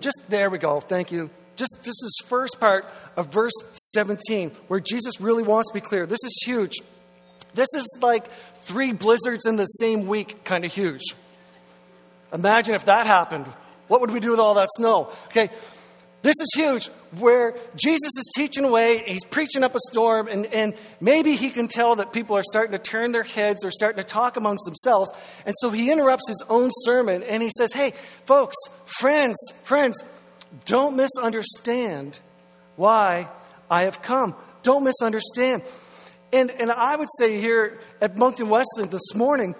just 0.00 0.20
there 0.28 0.50
we 0.50 0.58
go. 0.58 0.80
Thank 0.80 1.12
you. 1.12 1.30
Just 1.56 1.78
this 1.82 1.88
is 1.88 2.22
first 2.26 2.60
part 2.60 2.86
of 3.16 3.32
verse 3.32 3.52
17 3.92 4.50
where 4.68 4.80
Jesus 4.80 5.20
really 5.20 5.42
wants 5.42 5.70
to 5.70 5.74
be 5.74 5.80
clear. 5.80 6.06
This 6.06 6.22
is 6.24 6.40
huge. 6.44 6.74
This 7.54 7.68
is 7.74 7.86
like 8.00 8.30
three 8.64 8.92
blizzards 8.92 9.46
in 9.46 9.56
the 9.56 9.66
same 9.66 10.06
week, 10.06 10.44
kind 10.44 10.64
of 10.64 10.72
huge. 10.72 11.02
Imagine 12.32 12.74
if 12.74 12.84
that 12.84 13.06
happened. 13.06 13.46
What 13.88 14.02
would 14.02 14.10
we 14.10 14.20
do 14.20 14.30
with 14.30 14.40
all 14.40 14.54
that 14.54 14.68
snow? 14.76 15.10
Okay, 15.26 15.50
This 16.20 16.34
is 16.40 16.48
huge, 16.56 16.88
where 17.18 17.54
Jesus 17.76 18.10
is 18.18 18.32
teaching 18.36 18.64
away, 18.64 19.04
he's 19.06 19.24
preaching 19.24 19.62
up 19.62 19.76
a 19.76 19.78
storm, 19.90 20.26
and, 20.26 20.46
and 20.46 20.74
maybe 21.00 21.36
he 21.36 21.50
can 21.50 21.68
tell 21.68 21.96
that 21.96 22.12
people 22.12 22.36
are 22.36 22.42
starting 22.42 22.72
to 22.72 22.78
turn 22.78 23.12
their 23.12 23.22
heads 23.22 23.64
or 23.64 23.70
starting 23.70 24.02
to 24.02 24.08
talk 24.08 24.36
amongst 24.36 24.64
themselves. 24.64 25.12
And 25.46 25.54
so 25.60 25.70
he 25.70 25.92
interrupts 25.92 26.26
his 26.26 26.42
own 26.48 26.70
sermon 26.82 27.22
and 27.22 27.40
he 27.40 27.50
says, 27.56 27.72
Hey, 27.72 27.94
folks, 28.26 28.56
friends, 28.84 29.36
friends, 29.62 30.02
don't 30.64 30.96
misunderstand 30.96 32.18
why 32.74 33.28
I 33.70 33.82
have 33.82 34.02
come. 34.02 34.34
Don't 34.62 34.82
misunderstand. 34.82 35.62
And, 36.32 36.50
and 36.50 36.70
I 36.70 36.96
would 36.96 37.08
say 37.18 37.40
here 37.40 37.78
at 38.00 38.16
Moncton 38.16 38.48
Wesleyan 38.48 38.90
this 38.90 39.14
morning, 39.14 39.54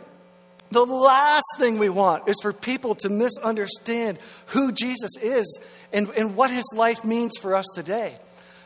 the 0.70 0.84
last 0.84 1.46
thing 1.58 1.78
we 1.78 1.88
want 1.88 2.28
is 2.28 2.36
for 2.42 2.52
people 2.52 2.94
to 2.96 3.08
misunderstand 3.08 4.18
who 4.46 4.72
Jesus 4.72 5.12
is 5.22 5.60
and, 5.92 6.08
and 6.10 6.36
what 6.36 6.50
his 6.50 6.64
life 6.74 7.04
means 7.04 7.32
for 7.40 7.54
us 7.54 7.66
today. 7.74 8.16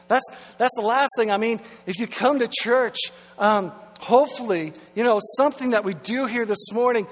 That's, 0.09 0.25
that's 0.59 0.77
the 0.77 0.87
last 0.87 1.11
thing. 1.17 1.31
I 1.31 1.37
mean, 1.37 1.61
if 1.87 1.99
you 1.99 2.07
come 2.07 2.41
to 2.41 2.49
church, 2.49 2.97
um, 3.39 3.73
hopefully, 4.01 4.73
you 4.95 5.05
know, 5.05 5.21
something 5.37 5.71
that 5.71 5.85
we 5.85 5.95
do 5.95 6.27
here 6.27 6.45
this 6.45 6.73
morning 6.73 7.07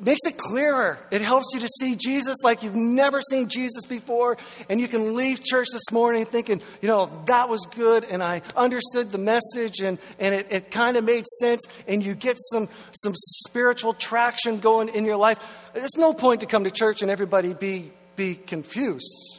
makes 0.00 0.20
it 0.26 0.36
clearer. 0.36 0.98
It 1.10 1.20
helps 1.20 1.46
you 1.54 1.60
to 1.60 1.68
see 1.68 1.96
Jesus 1.96 2.38
like 2.42 2.62
you've 2.62 2.74
never 2.74 3.20
seen 3.20 3.48
Jesus 3.48 3.84
before. 3.86 4.36
And 4.68 4.80
you 4.80 4.88
can 4.88 5.14
leave 5.14 5.42
church 5.42 5.68
this 5.72 5.90
morning 5.92 6.24
thinking, 6.24 6.60
you 6.80 6.88
know, 6.88 7.10
that 7.26 7.48
was 7.48 7.66
good 7.66 8.04
and 8.04 8.22
I 8.22 8.42
understood 8.56 9.12
the 9.12 9.18
message 9.18 9.80
and, 9.80 9.98
and 10.18 10.34
it, 10.34 10.46
it 10.50 10.70
kind 10.70 10.96
of 10.96 11.04
made 11.04 11.26
sense. 11.26 11.62
And 11.86 12.02
you 12.02 12.14
get 12.14 12.36
some, 12.38 12.68
some 12.92 13.12
spiritual 13.14 13.92
traction 13.92 14.60
going 14.60 14.88
in 14.88 15.04
your 15.04 15.16
life. 15.16 15.38
There's 15.74 15.96
no 15.96 16.14
point 16.14 16.40
to 16.40 16.46
come 16.46 16.64
to 16.64 16.70
church 16.70 17.02
and 17.02 17.10
everybody 17.10 17.54
be, 17.54 17.92
be 18.16 18.34
confused. 18.34 19.38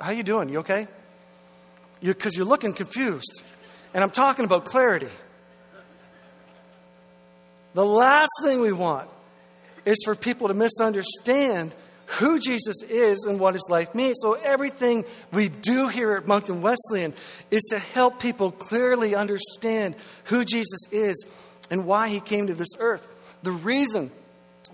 How 0.00 0.10
you 0.10 0.22
doing? 0.22 0.48
You 0.48 0.60
okay? 0.60 0.88
Because 2.02 2.34
you, 2.34 2.40
you're 2.40 2.48
looking 2.48 2.72
confused. 2.72 3.42
And 3.94 4.02
I'm 4.02 4.10
talking 4.10 4.44
about 4.44 4.64
clarity. 4.64 5.08
The 7.74 7.84
last 7.84 8.30
thing 8.42 8.60
we 8.60 8.72
want 8.72 9.08
is 9.86 9.96
for 10.04 10.14
people 10.14 10.48
to 10.48 10.54
misunderstand 10.54 11.74
who 12.06 12.38
Jesus 12.38 12.82
is 12.82 13.24
and 13.26 13.40
what 13.40 13.54
his 13.54 13.66
life 13.70 13.94
means. 13.94 14.18
So 14.20 14.34
everything 14.34 15.04
we 15.32 15.48
do 15.48 15.88
here 15.88 16.12
at 16.12 16.26
Moncton 16.26 16.60
Wesleyan 16.60 17.14
is 17.50 17.62
to 17.70 17.78
help 17.78 18.20
people 18.20 18.52
clearly 18.52 19.14
understand 19.14 19.94
who 20.24 20.44
Jesus 20.44 20.80
is 20.92 21.24
and 21.70 21.86
why 21.86 22.08
he 22.08 22.20
came 22.20 22.48
to 22.48 22.54
this 22.54 22.76
earth. 22.78 23.06
The 23.42 23.52
reason 23.52 24.10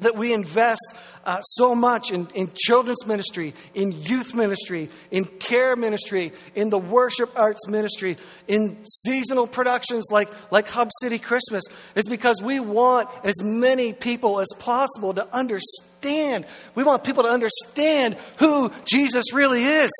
that 0.01 0.17
we 0.17 0.33
invest 0.33 0.81
uh, 1.25 1.41
so 1.43 1.75
much 1.75 2.11
in, 2.11 2.29
in 2.35 2.51
children's 2.55 3.07
ministry, 3.07 3.55
in 3.75 3.93
youth 3.93 4.35
ministry, 4.35 4.91
in 5.11 5.25
care 5.25 5.77
ministry, 5.77 6.33
in 6.55 6.71
the 6.71 6.79
worship 6.79 7.31
arts 7.37 7.67
ministry, 7.69 8.17
in 8.49 8.85
seasonal 8.85 9.47
productions 9.47 10.07
like, 10.11 10.29
like 10.51 10.69
Hub 10.69 10.91
City 11.01 11.19
Christmas, 11.19 11.65
is 11.95 12.09
because 12.09 12.41
we 12.43 12.61
want 12.61 13.09
as 13.25 13.35
many 13.43 13.93
people 13.93 14.41
as 14.41 14.49
possible 14.59 15.15
to 15.15 15.27
understand. 15.35 16.47
We 16.75 16.85
want 16.85 17.05
people 17.05 17.23
to 17.25 17.31
understand 17.31 18.17
who 18.39 18.73
Jesus 18.85 19.33
really 19.33 19.65
is. 19.65 19.91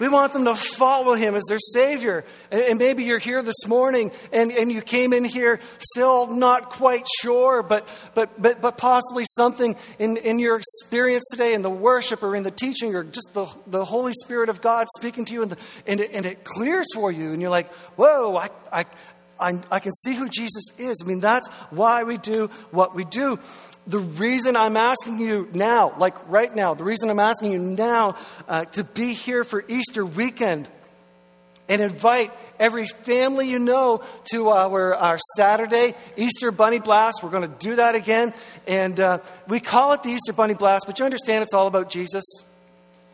We 0.00 0.08
want 0.08 0.32
them 0.32 0.46
to 0.46 0.54
follow 0.54 1.14
him 1.14 1.34
as 1.34 1.44
their 1.46 1.58
Savior. 1.58 2.24
And, 2.50 2.62
and, 2.62 2.78
maybe 2.78 3.04
you're 3.04 3.18
here 3.18 3.42
this 3.42 3.66
morning 3.68 4.10
and, 4.32 4.50
and 4.50 4.72
you 4.72 4.80
came 4.80 5.12
in 5.12 5.26
here 5.26 5.60
still 5.78 6.26
not 6.26 6.70
quite 6.70 7.06
sure, 7.20 7.62
but, 7.62 7.86
but, 8.14 8.40
but, 8.40 8.62
but 8.62 8.78
possibly 8.78 9.26
something 9.26 9.76
in, 9.98 10.16
in 10.16 10.38
your 10.38 10.56
experience 10.56 11.28
today 11.30 11.52
in 11.52 11.60
the 11.60 11.70
worship 11.70 12.22
or 12.22 12.34
in 12.34 12.42
the 12.42 12.50
teaching 12.50 12.94
or 12.94 13.04
just 13.04 13.28
the, 13.34 13.46
the 13.66 13.84
Holy 13.84 14.14
Spirit 14.14 14.48
of 14.48 14.62
God 14.62 14.88
speaking 14.96 15.26
to 15.26 15.34
you 15.34 15.42
and, 15.42 15.52
the, 15.52 15.58
and, 15.86 16.00
it, 16.00 16.10
and 16.14 16.24
it 16.24 16.44
clears 16.44 16.86
for 16.94 17.12
you. 17.12 17.32
And 17.32 17.42
you're 17.42 17.50
like, 17.50 17.70
whoa, 17.96 18.36
I, 18.38 18.48
I, 18.72 18.86
I, 19.40 19.58
I 19.70 19.80
can 19.80 19.92
see 19.92 20.14
who 20.14 20.28
Jesus 20.28 20.64
is. 20.78 21.02
I 21.02 21.06
mean, 21.06 21.20
that's 21.20 21.48
why 21.70 22.04
we 22.04 22.18
do 22.18 22.48
what 22.70 22.94
we 22.94 23.04
do. 23.04 23.38
The 23.86 23.98
reason 23.98 24.56
I'm 24.56 24.76
asking 24.76 25.18
you 25.18 25.48
now, 25.52 25.94
like 25.98 26.14
right 26.28 26.54
now, 26.54 26.74
the 26.74 26.84
reason 26.84 27.10
I'm 27.10 27.18
asking 27.18 27.52
you 27.52 27.58
now 27.58 28.16
uh, 28.48 28.66
to 28.66 28.84
be 28.84 29.14
here 29.14 29.42
for 29.42 29.64
Easter 29.66 30.04
weekend 30.04 30.68
and 31.68 31.80
invite 31.80 32.32
every 32.58 32.86
family 32.86 33.48
you 33.48 33.60
know 33.60 34.02
to 34.32 34.48
our, 34.48 34.94
our 34.94 35.18
Saturday 35.36 35.94
Easter 36.16 36.50
Bunny 36.50 36.80
Blast. 36.80 37.22
We're 37.22 37.30
going 37.30 37.48
to 37.48 37.58
do 37.58 37.76
that 37.76 37.94
again. 37.94 38.34
And 38.66 38.98
uh, 38.98 39.18
we 39.46 39.60
call 39.60 39.92
it 39.92 40.02
the 40.02 40.10
Easter 40.10 40.32
Bunny 40.32 40.54
Blast, 40.54 40.84
but 40.86 40.98
you 40.98 41.04
understand 41.04 41.42
it's 41.42 41.54
all 41.54 41.68
about 41.68 41.88
Jesus. 41.88 42.24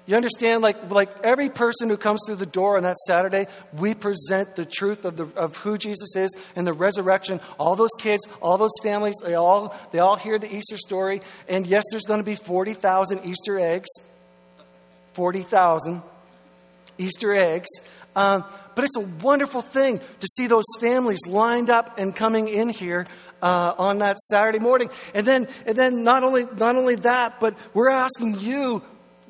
You 0.06 0.14
understand, 0.14 0.62
like, 0.62 0.88
like 0.90 1.10
every 1.24 1.50
person 1.50 1.88
who 1.88 1.96
comes 1.96 2.20
through 2.26 2.36
the 2.36 2.46
door 2.46 2.76
on 2.76 2.84
that 2.84 2.96
Saturday, 3.08 3.46
we 3.72 3.92
present 3.92 4.54
the 4.54 4.64
truth 4.64 5.04
of, 5.04 5.16
the, 5.16 5.26
of 5.36 5.56
who 5.56 5.76
Jesus 5.76 6.14
is 6.14 6.34
and 6.54 6.64
the 6.64 6.72
resurrection. 6.72 7.40
All 7.58 7.74
those 7.74 7.90
kids, 7.98 8.22
all 8.40 8.56
those 8.56 8.74
families, 8.84 9.16
they 9.24 9.34
all, 9.34 9.74
they 9.90 9.98
all 9.98 10.14
hear 10.14 10.38
the 10.38 10.54
Easter 10.54 10.78
story. 10.78 11.22
And 11.48 11.66
yes, 11.66 11.82
there's 11.90 12.04
going 12.04 12.20
to 12.20 12.24
be 12.24 12.36
40,000 12.36 13.24
Easter 13.24 13.58
eggs. 13.58 13.88
40,000 15.14 16.02
Easter 16.98 17.34
eggs. 17.34 17.68
Um, 18.14 18.44
but 18.76 18.84
it's 18.84 18.96
a 18.96 19.00
wonderful 19.00 19.60
thing 19.60 19.98
to 19.98 20.26
see 20.34 20.46
those 20.46 20.64
families 20.78 21.20
lined 21.26 21.68
up 21.68 21.98
and 21.98 22.14
coming 22.14 22.46
in 22.46 22.68
here 22.68 23.08
uh, 23.42 23.74
on 23.76 23.98
that 23.98 24.18
Saturday 24.18 24.60
morning. 24.60 24.88
And 25.14 25.26
then, 25.26 25.48
and 25.66 25.76
then 25.76 26.04
not 26.04 26.22
only 26.22 26.44
not 26.44 26.76
only 26.76 26.94
that, 26.96 27.40
but 27.40 27.56
we're 27.74 27.90
asking 27.90 28.40
you, 28.40 28.82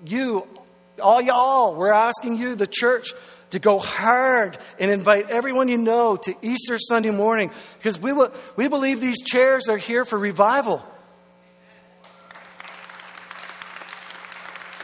you 0.04 0.46
all 1.00 1.20
y'all, 1.20 1.74
we're 1.74 1.92
asking 1.92 2.36
you, 2.36 2.54
the 2.54 2.66
church, 2.66 3.12
to 3.50 3.58
go 3.58 3.78
hard 3.78 4.58
and 4.78 4.90
invite 4.90 5.30
everyone 5.30 5.68
you 5.68 5.78
know 5.78 6.16
to 6.16 6.34
Easter 6.42 6.78
Sunday 6.78 7.10
morning 7.10 7.50
because 7.78 7.98
we, 7.98 8.12
we 8.56 8.68
believe 8.68 9.00
these 9.00 9.22
chairs 9.22 9.68
are 9.68 9.76
here 9.76 10.04
for 10.04 10.18
revival. 10.18 10.84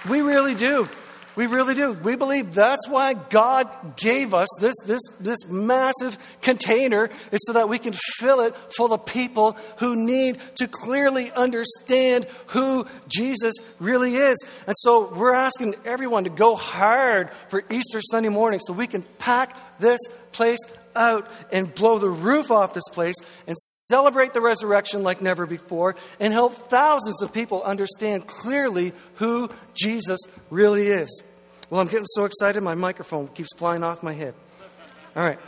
We 0.08 0.20
really 0.20 0.54
do. 0.54 0.88
We 1.34 1.46
really 1.46 1.74
do. 1.74 1.92
We 1.92 2.16
believe 2.16 2.54
that's 2.54 2.88
why 2.88 3.14
God 3.14 3.96
gave 3.96 4.34
us 4.34 4.48
this, 4.60 4.74
this, 4.84 5.00
this 5.18 5.46
massive 5.46 6.18
container, 6.42 7.08
is 7.30 7.40
so 7.46 7.54
that 7.54 7.68
we 7.68 7.78
can 7.78 7.94
fill 8.18 8.40
it 8.40 8.54
full 8.76 8.92
of 8.92 9.06
people 9.06 9.56
who 9.78 9.96
need 9.96 10.38
to 10.56 10.68
clearly 10.68 11.30
understand 11.30 12.26
who 12.48 12.86
Jesus 13.08 13.54
really 13.80 14.16
is. 14.16 14.36
And 14.66 14.76
so 14.78 15.12
we're 15.14 15.34
asking 15.34 15.76
everyone 15.84 16.24
to 16.24 16.30
go 16.30 16.56
hard 16.56 17.30
for 17.48 17.62
Easter 17.70 18.00
Sunday 18.02 18.28
morning 18.28 18.60
so 18.60 18.72
we 18.72 18.86
can 18.86 19.02
pack 19.18 19.56
this 19.78 20.00
place 20.32 20.58
out 20.94 21.28
and 21.50 21.74
blow 21.74 21.98
the 21.98 22.08
roof 22.08 22.50
off 22.50 22.74
this 22.74 22.88
place 22.92 23.16
and 23.46 23.56
celebrate 23.56 24.32
the 24.32 24.40
resurrection 24.40 25.02
like 25.02 25.22
never 25.22 25.46
before 25.46 25.96
and 26.20 26.32
help 26.32 26.70
thousands 26.70 27.22
of 27.22 27.32
people 27.32 27.62
understand 27.62 28.26
clearly 28.26 28.92
who 29.16 29.48
Jesus 29.74 30.20
really 30.50 30.86
is. 30.86 31.22
Well, 31.70 31.80
I'm 31.80 31.88
getting 31.88 32.06
so 32.06 32.24
excited, 32.24 32.62
my 32.62 32.74
microphone 32.74 33.28
keeps 33.28 33.50
flying 33.56 33.82
off 33.82 34.02
my 34.02 34.12
head. 34.12 34.34
All 35.16 35.24
right. 35.24 35.38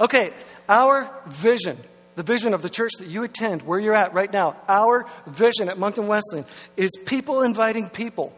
Okay, 0.00 0.32
our 0.68 1.10
vision, 1.26 1.78
the 2.16 2.24
vision 2.24 2.52
of 2.52 2.62
the 2.62 2.70
church 2.70 2.92
that 2.98 3.06
you 3.06 3.22
attend, 3.22 3.62
where 3.62 3.78
you're 3.78 3.94
at 3.94 4.12
right 4.12 4.32
now, 4.32 4.56
our 4.68 5.06
vision 5.26 5.68
at 5.68 5.78
Moncton 5.78 6.08
Wesleyan 6.08 6.46
is 6.76 6.90
people 7.06 7.42
inviting 7.42 7.88
people. 7.88 8.36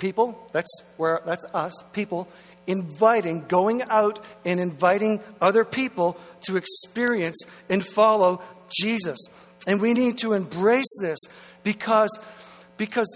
People, 0.00 0.36
that's 0.52 0.82
where 0.96 1.20
that's 1.24 1.44
us, 1.54 1.72
people 1.92 2.28
inviting, 2.66 3.46
going 3.46 3.82
out 3.82 4.24
and 4.44 4.60
inviting 4.60 5.20
other 5.40 5.64
people 5.64 6.18
to 6.42 6.56
experience 6.56 7.38
and 7.68 7.84
follow 7.84 8.42
Jesus. 8.68 9.18
And 9.66 9.80
we 9.80 9.94
need 9.94 10.18
to 10.18 10.32
embrace 10.32 10.98
this 11.00 11.18
because, 11.62 12.18
because 12.76 13.06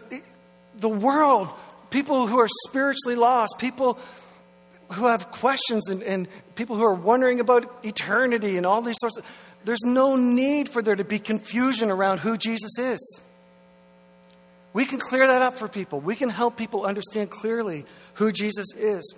the 0.76 0.88
world 0.88 1.52
people 1.90 2.26
who 2.26 2.38
are 2.38 2.48
spiritually 2.66 3.16
lost, 3.16 3.54
people 3.58 3.98
who 4.92 5.06
have 5.06 5.30
questions 5.30 5.88
and, 5.88 6.02
and 6.02 6.28
people 6.54 6.76
who 6.76 6.84
are 6.84 6.94
wondering 6.94 7.40
about 7.40 7.84
eternity 7.84 8.56
and 8.56 8.66
all 8.66 8.82
these 8.82 8.96
sorts 9.00 9.18
of 9.18 9.24
there's 9.64 9.84
no 9.84 10.16
need 10.16 10.68
for 10.68 10.82
there 10.82 10.96
to 10.96 11.04
be 11.04 11.18
confusion 11.18 11.90
around 11.90 12.18
who 12.18 12.36
Jesus 12.38 12.78
is. 12.78 13.22
We 14.72 14.86
can 14.86 14.98
clear 14.98 15.26
that 15.26 15.42
up 15.42 15.58
for 15.58 15.68
people. 15.68 16.00
We 16.00 16.14
can 16.14 16.28
help 16.28 16.56
people 16.56 16.86
understand 16.86 17.30
clearly 17.30 17.84
who 18.14 18.32
Jesus 18.32 18.68
is. 18.76 19.14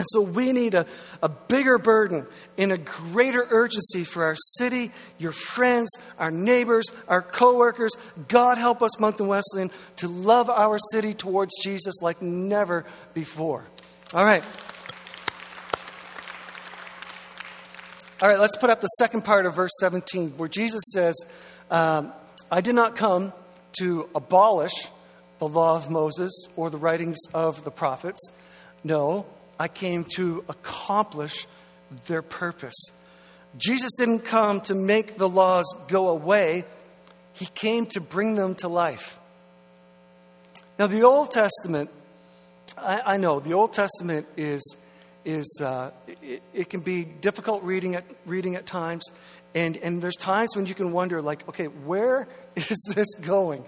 And 0.00 0.06
so 0.08 0.22
we 0.22 0.54
need 0.54 0.72
a, 0.72 0.86
a 1.22 1.28
bigger 1.28 1.76
burden 1.76 2.26
and 2.56 2.72
a 2.72 2.78
greater 2.78 3.46
urgency 3.50 4.02
for 4.02 4.24
our 4.24 4.34
city, 4.56 4.92
your 5.18 5.32
friends, 5.32 5.90
our 6.18 6.30
neighbors, 6.30 6.86
our 7.06 7.20
coworkers. 7.20 7.92
God 8.26 8.56
help 8.56 8.80
us, 8.80 8.98
Moncton 8.98 9.26
Wesleyan, 9.26 9.70
to 9.96 10.08
love 10.08 10.48
our 10.48 10.78
city 10.90 11.12
towards 11.12 11.52
Jesus 11.62 12.00
like 12.00 12.22
never 12.22 12.86
before. 13.12 13.66
All 14.14 14.24
right. 14.24 14.42
All 18.22 18.28
right, 18.30 18.40
let's 18.40 18.56
put 18.56 18.70
up 18.70 18.80
the 18.80 18.86
second 18.86 19.26
part 19.26 19.44
of 19.44 19.54
verse 19.54 19.72
17 19.80 20.38
where 20.38 20.48
Jesus 20.48 20.80
says, 20.94 21.14
um, 21.70 22.14
I 22.50 22.62
did 22.62 22.74
not 22.74 22.96
come 22.96 23.34
to 23.80 24.08
abolish 24.14 24.72
the 25.40 25.48
law 25.48 25.76
of 25.76 25.90
Moses 25.90 26.46
or 26.56 26.70
the 26.70 26.78
writings 26.78 27.18
of 27.34 27.64
the 27.64 27.70
prophets. 27.70 28.32
No, 28.82 29.26
I 29.60 29.68
came 29.68 30.04
to 30.16 30.42
accomplish 30.48 31.46
their 32.06 32.22
purpose. 32.22 32.82
Jesus 33.58 33.90
didn't 33.98 34.20
come 34.20 34.62
to 34.62 34.74
make 34.74 35.18
the 35.18 35.28
laws 35.28 35.66
go 35.86 36.08
away, 36.08 36.64
He 37.34 37.44
came 37.44 37.84
to 37.86 38.00
bring 38.00 38.36
them 38.36 38.54
to 38.56 38.68
life. 38.68 39.18
Now, 40.78 40.86
the 40.86 41.02
Old 41.02 41.30
Testament, 41.30 41.90
I, 42.78 43.02
I 43.04 43.16
know 43.18 43.38
the 43.38 43.52
Old 43.52 43.74
Testament 43.74 44.26
is, 44.34 44.76
is 45.26 45.60
uh, 45.62 45.90
it, 46.22 46.42
it, 46.54 46.70
can 46.70 46.80
be 46.80 47.04
difficult 47.04 47.62
reading 47.62 47.96
at, 47.96 48.04
reading 48.24 48.56
at 48.56 48.64
times. 48.64 49.04
And, 49.54 49.76
and 49.76 50.00
there's 50.00 50.16
times 50.16 50.56
when 50.56 50.64
you 50.64 50.74
can 50.74 50.90
wonder, 50.90 51.20
like, 51.20 51.46
okay, 51.50 51.66
where 51.66 52.28
is 52.56 52.92
this 52.94 53.14
going? 53.16 53.66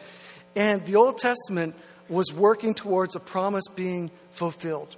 And 0.57 0.87
the 0.87 0.97
Old 0.97 1.19
Testament 1.19 1.75
was 2.09 2.33
working 2.33 2.73
towards 2.73 3.15
a 3.15 3.21
promise 3.21 3.65
being 3.77 4.11
fulfilled. 4.31 4.97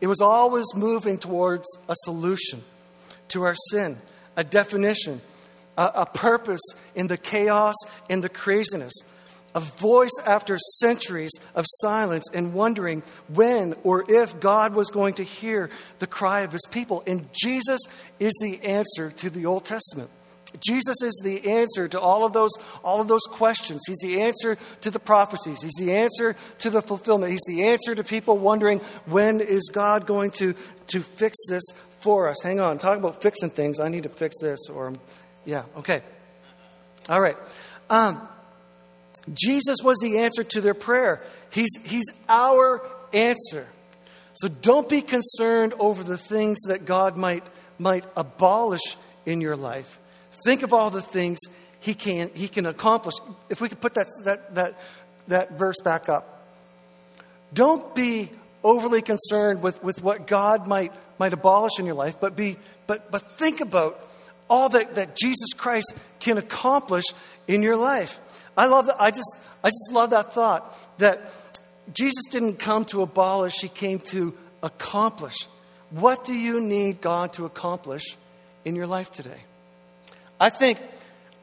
It 0.00 0.06
was 0.06 0.20
always 0.20 0.66
moving 0.74 1.18
towards 1.18 1.66
a 1.88 1.94
solution 2.04 2.62
to 3.28 3.44
our 3.44 3.54
sin, 3.70 3.98
a 4.36 4.44
definition, 4.44 5.20
a, 5.76 5.90
a 5.94 6.06
purpose 6.06 6.62
in 6.94 7.06
the 7.06 7.16
chaos 7.16 7.74
and 8.10 8.22
the 8.22 8.28
craziness, 8.28 8.92
a 9.54 9.60
voice 9.60 10.18
after 10.26 10.58
centuries 10.58 11.32
of 11.54 11.64
silence 11.80 12.24
and 12.34 12.52
wondering 12.52 13.02
when 13.28 13.74
or 13.84 14.04
if 14.06 14.38
God 14.38 14.74
was 14.74 14.90
going 14.90 15.14
to 15.14 15.24
hear 15.24 15.70
the 15.98 16.06
cry 16.06 16.40
of 16.40 16.52
his 16.52 16.66
people. 16.70 17.02
And 17.06 17.28
Jesus 17.32 17.80
is 18.20 18.34
the 18.42 18.62
answer 18.62 19.10
to 19.12 19.30
the 19.30 19.46
Old 19.46 19.64
Testament. 19.64 20.10
Jesus 20.60 21.02
is 21.02 21.20
the 21.22 21.50
answer 21.50 21.88
to 21.88 22.00
all 22.00 22.24
of 22.24 22.32
those 22.32 22.52
all 22.82 23.00
of 23.00 23.08
those 23.08 23.24
questions. 23.28 23.82
He's 23.86 23.98
the 23.98 24.22
answer 24.22 24.56
to 24.82 24.90
the 24.90 24.98
prophecies. 24.98 25.60
He's 25.62 25.74
the 25.78 25.94
answer 25.96 26.36
to 26.60 26.70
the 26.70 26.82
fulfillment. 26.82 27.32
He's 27.32 27.44
the 27.46 27.66
answer 27.68 27.94
to 27.94 28.04
people 28.04 28.38
wondering 28.38 28.80
when 29.06 29.40
is 29.40 29.70
God 29.72 30.06
going 30.06 30.30
to 30.32 30.54
to 30.88 31.00
fix 31.00 31.36
this 31.48 31.62
for 31.98 32.28
us. 32.28 32.36
Hang 32.42 32.60
on, 32.60 32.78
talk 32.78 32.98
about 32.98 33.22
fixing 33.22 33.50
things. 33.50 33.80
I 33.80 33.88
need 33.88 34.04
to 34.04 34.08
fix 34.08 34.36
this 34.40 34.68
or 34.68 34.94
yeah, 35.44 35.64
okay. 35.78 36.02
All 37.08 37.20
right. 37.20 37.36
Um, 37.90 38.26
Jesus 39.32 39.78
was 39.82 39.98
the 40.00 40.18
answer 40.20 40.44
to 40.44 40.60
their 40.60 40.74
prayer. 40.74 41.22
He's 41.50 41.70
he's 41.84 42.06
our 42.28 42.82
answer. 43.12 43.66
So 44.34 44.48
don't 44.48 44.88
be 44.88 45.02
concerned 45.02 45.74
over 45.78 46.02
the 46.02 46.18
things 46.18 46.58
that 46.68 46.84
God 46.84 47.16
might 47.16 47.44
might 47.78 48.04
abolish 48.16 48.96
in 49.24 49.40
your 49.40 49.56
life. 49.56 49.98
Think 50.44 50.62
of 50.62 50.72
all 50.72 50.90
the 50.90 51.02
things 51.02 51.38
he 51.80 51.94
can, 51.94 52.30
he 52.34 52.48
can 52.48 52.66
accomplish. 52.66 53.14
If 53.48 53.60
we 53.60 53.68
could 53.68 53.80
put 53.80 53.94
that, 53.94 54.06
that, 54.24 54.54
that, 54.54 54.80
that 55.28 55.58
verse 55.58 55.76
back 55.84 56.08
up. 56.08 56.44
Don't 57.52 57.94
be 57.94 58.30
overly 58.64 59.02
concerned 59.02 59.62
with, 59.62 59.82
with 59.82 60.02
what 60.02 60.26
God 60.26 60.66
might, 60.66 60.92
might 61.18 61.32
abolish 61.32 61.78
in 61.78 61.86
your 61.86 61.94
life, 61.94 62.16
but, 62.20 62.34
be, 62.34 62.56
but, 62.86 63.10
but 63.10 63.22
think 63.32 63.60
about 63.60 64.04
all 64.50 64.68
that, 64.70 64.96
that 64.96 65.16
Jesus 65.16 65.52
Christ 65.56 65.94
can 66.18 66.38
accomplish 66.38 67.04
in 67.46 67.62
your 67.62 67.76
life. 67.76 68.20
I 68.56 68.66
love 68.66 68.86
that. 68.86 69.00
I 69.00 69.10
just, 69.10 69.38
I 69.62 69.68
just 69.68 69.90
love 69.92 70.10
that 70.10 70.32
thought 70.32 70.76
that 70.98 71.30
Jesus 71.92 72.24
didn't 72.30 72.56
come 72.56 72.84
to 72.86 73.02
abolish, 73.02 73.60
he 73.60 73.68
came 73.68 74.00
to 74.00 74.36
accomplish. 74.62 75.36
What 75.90 76.24
do 76.24 76.34
you 76.34 76.60
need 76.60 77.00
God 77.00 77.34
to 77.34 77.44
accomplish 77.44 78.16
in 78.64 78.74
your 78.74 78.86
life 78.88 79.12
today? 79.12 79.40
I 80.38 80.50
think, 80.50 80.78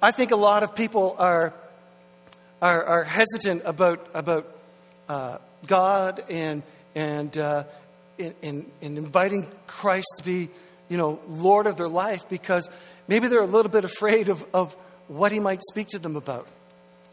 I 0.01 0.11
think 0.11 0.31
a 0.31 0.35
lot 0.35 0.63
of 0.63 0.75
people 0.75 1.15
are, 1.17 1.53
are, 2.61 2.83
are 2.83 3.03
hesitant 3.03 3.63
about, 3.65 4.07
about 4.13 4.55
uh, 5.09 5.37
God 5.65 6.23
and, 6.29 6.63
and, 6.95 7.35
uh, 7.37 7.63
in 8.17 8.65
inviting 8.81 9.47
Christ 9.65 10.07
to 10.17 10.23
be, 10.23 10.49
you 10.89 10.97
know, 10.97 11.19
Lord 11.27 11.65
of 11.65 11.77
their 11.77 11.89
life 11.89 12.29
because 12.29 12.69
maybe 13.07 13.27
they're 13.27 13.41
a 13.41 13.47
little 13.47 13.71
bit 13.71 13.85
afraid 13.85 14.29
of, 14.29 14.45
of 14.53 14.73
what 15.07 15.31
He 15.31 15.39
might 15.39 15.61
speak 15.71 15.87
to 15.89 15.99
them 15.99 16.15
about 16.15 16.47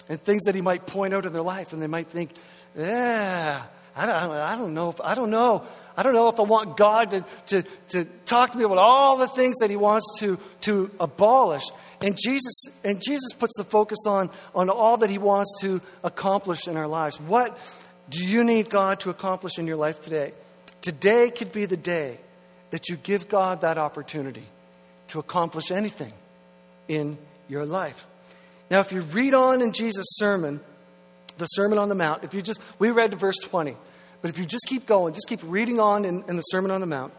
and 0.08 0.20
things 0.20 0.44
that 0.44 0.54
He 0.54 0.60
might 0.60 0.86
point 0.86 1.14
out 1.14 1.24
in 1.24 1.32
their 1.32 1.42
life. 1.42 1.72
And 1.72 1.80
they 1.80 1.86
might 1.86 2.08
think, 2.08 2.32
yeah, 2.76 3.62
I 3.96 4.06
don't, 4.06 4.14
I 4.14 4.56
don't 4.56 4.74
know. 4.74 4.90
If, 4.90 5.00
I 5.00 5.14
don't 5.14 5.30
know. 5.30 5.64
I 5.96 6.02
don't 6.02 6.14
know 6.14 6.28
if 6.28 6.38
I 6.38 6.44
want 6.44 6.76
God 6.76 7.10
to, 7.10 7.24
to, 7.46 7.62
to 7.90 8.04
talk 8.26 8.52
to 8.52 8.58
me 8.58 8.64
about 8.64 8.78
all 8.78 9.16
the 9.16 9.28
things 9.28 9.58
that 9.58 9.70
He 9.70 9.76
wants 9.76 10.06
to, 10.20 10.38
to 10.62 10.90
abolish. 10.98 11.64
And 12.00 12.16
Jesus, 12.16 12.64
and 12.84 13.02
Jesus 13.02 13.32
puts 13.38 13.56
the 13.56 13.64
focus 13.64 13.98
on, 14.06 14.30
on 14.54 14.70
all 14.70 14.96
that 14.98 15.10
He 15.10 15.18
wants 15.18 15.60
to 15.60 15.80
accomplish 16.02 16.66
in 16.66 16.76
our 16.76 16.86
lives. 16.86 17.20
What 17.20 17.58
do 18.08 18.24
you 18.24 18.44
need 18.44 18.70
God 18.70 19.00
to 19.00 19.10
accomplish 19.10 19.58
in 19.58 19.66
your 19.66 19.76
life 19.76 20.00
today? 20.02 20.32
Today 20.80 21.30
could 21.30 21.52
be 21.52 21.66
the 21.66 21.76
day 21.76 22.18
that 22.70 22.88
you 22.88 22.96
give 22.96 23.28
God 23.28 23.60
that 23.62 23.78
opportunity 23.78 24.46
to 25.08 25.18
accomplish 25.18 25.70
anything 25.70 26.12
in 26.88 27.18
your 27.48 27.66
life. 27.66 28.06
Now, 28.70 28.80
if 28.80 28.92
you 28.92 29.00
read 29.00 29.34
on 29.34 29.60
in 29.60 29.72
Jesus' 29.72 30.06
sermon, 30.12 30.60
the 31.38 31.46
Sermon 31.46 31.78
on 31.78 31.88
the 31.88 31.94
Mount, 31.94 32.22
if 32.22 32.34
you 32.34 32.42
just, 32.42 32.60
we 32.78 32.90
read 32.90 33.12
verse 33.14 33.38
20. 33.38 33.76
But 34.22 34.30
if 34.30 34.38
you 34.38 34.46
just 34.46 34.66
keep 34.66 34.86
going, 34.86 35.14
just 35.14 35.28
keep 35.28 35.40
reading 35.42 35.80
on 35.80 36.04
in, 36.04 36.24
in 36.28 36.36
the 36.36 36.42
Sermon 36.42 36.70
on 36.70 36.80
the 36.80 36.86
Mount, 36.86 37.12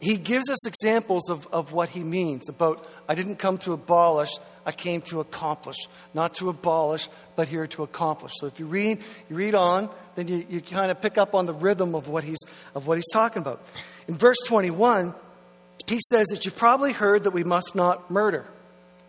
he 0.00 0.16
gives 0.16 0.48
us 0.48 0.66
examples 0.66 1.28
of, 1.28 1.46
of 1.48 1.72
what 1.72 1.88
he 1.88 2.04
means 2.04 2.48
about 2.48 2.86
I 3.08 3.14
didn't 3.14 3.36
come 3.36 3.58
to 3.58 3.72
abolish, 3.72 4.30
I 4.64 4.72
came 4.72 5.00
to 5.02 5.20
accomplish. 5.20 5.76
Not 6.14 6.34
to 6.34 6.50
abolish, 6.50 7.08
but 7.36 7.48
here 7.48 7.66
to 7.68 7.82
accomplish. 7.82 8.32
So 8.36 8.46
if 8.46 8.60
you 8.60 8.66
read, 8.66 9.00
you 9.28 9.36
read 9.36 9.54
on, 9.54 9.88
then 10.14 10.28
you, 10.28 10.44
you 10.48 10.60
kind 10.60 10.90
of 10.90 11.00
pick 11.00 11.18
up 11.18 11.34
on 11.34 11.46
the 11.46 11.54
rhythm 11.54 11.94
of 11.94 12.06
what 12.06 12.22
he's 12.22 12.38
of 12.74 12.86
what 12.86 12.98
he's 12.98 13.10
talking 13.12 13.42
about. 13.42 13.64
In 14.06 14.14
verse 14.14 14.38
21, 14.46 15.14
he 15.86 15.98
says 16.10 16.26
that 16.28 16.44
you've 16.44 16.56
probably 16.56 16.92
heard 16.92 17.24
that 17.24 17.30
we 17.30 17.44
must 17.44 17.74
not 17.74 18.10
murder. 18.10 18.46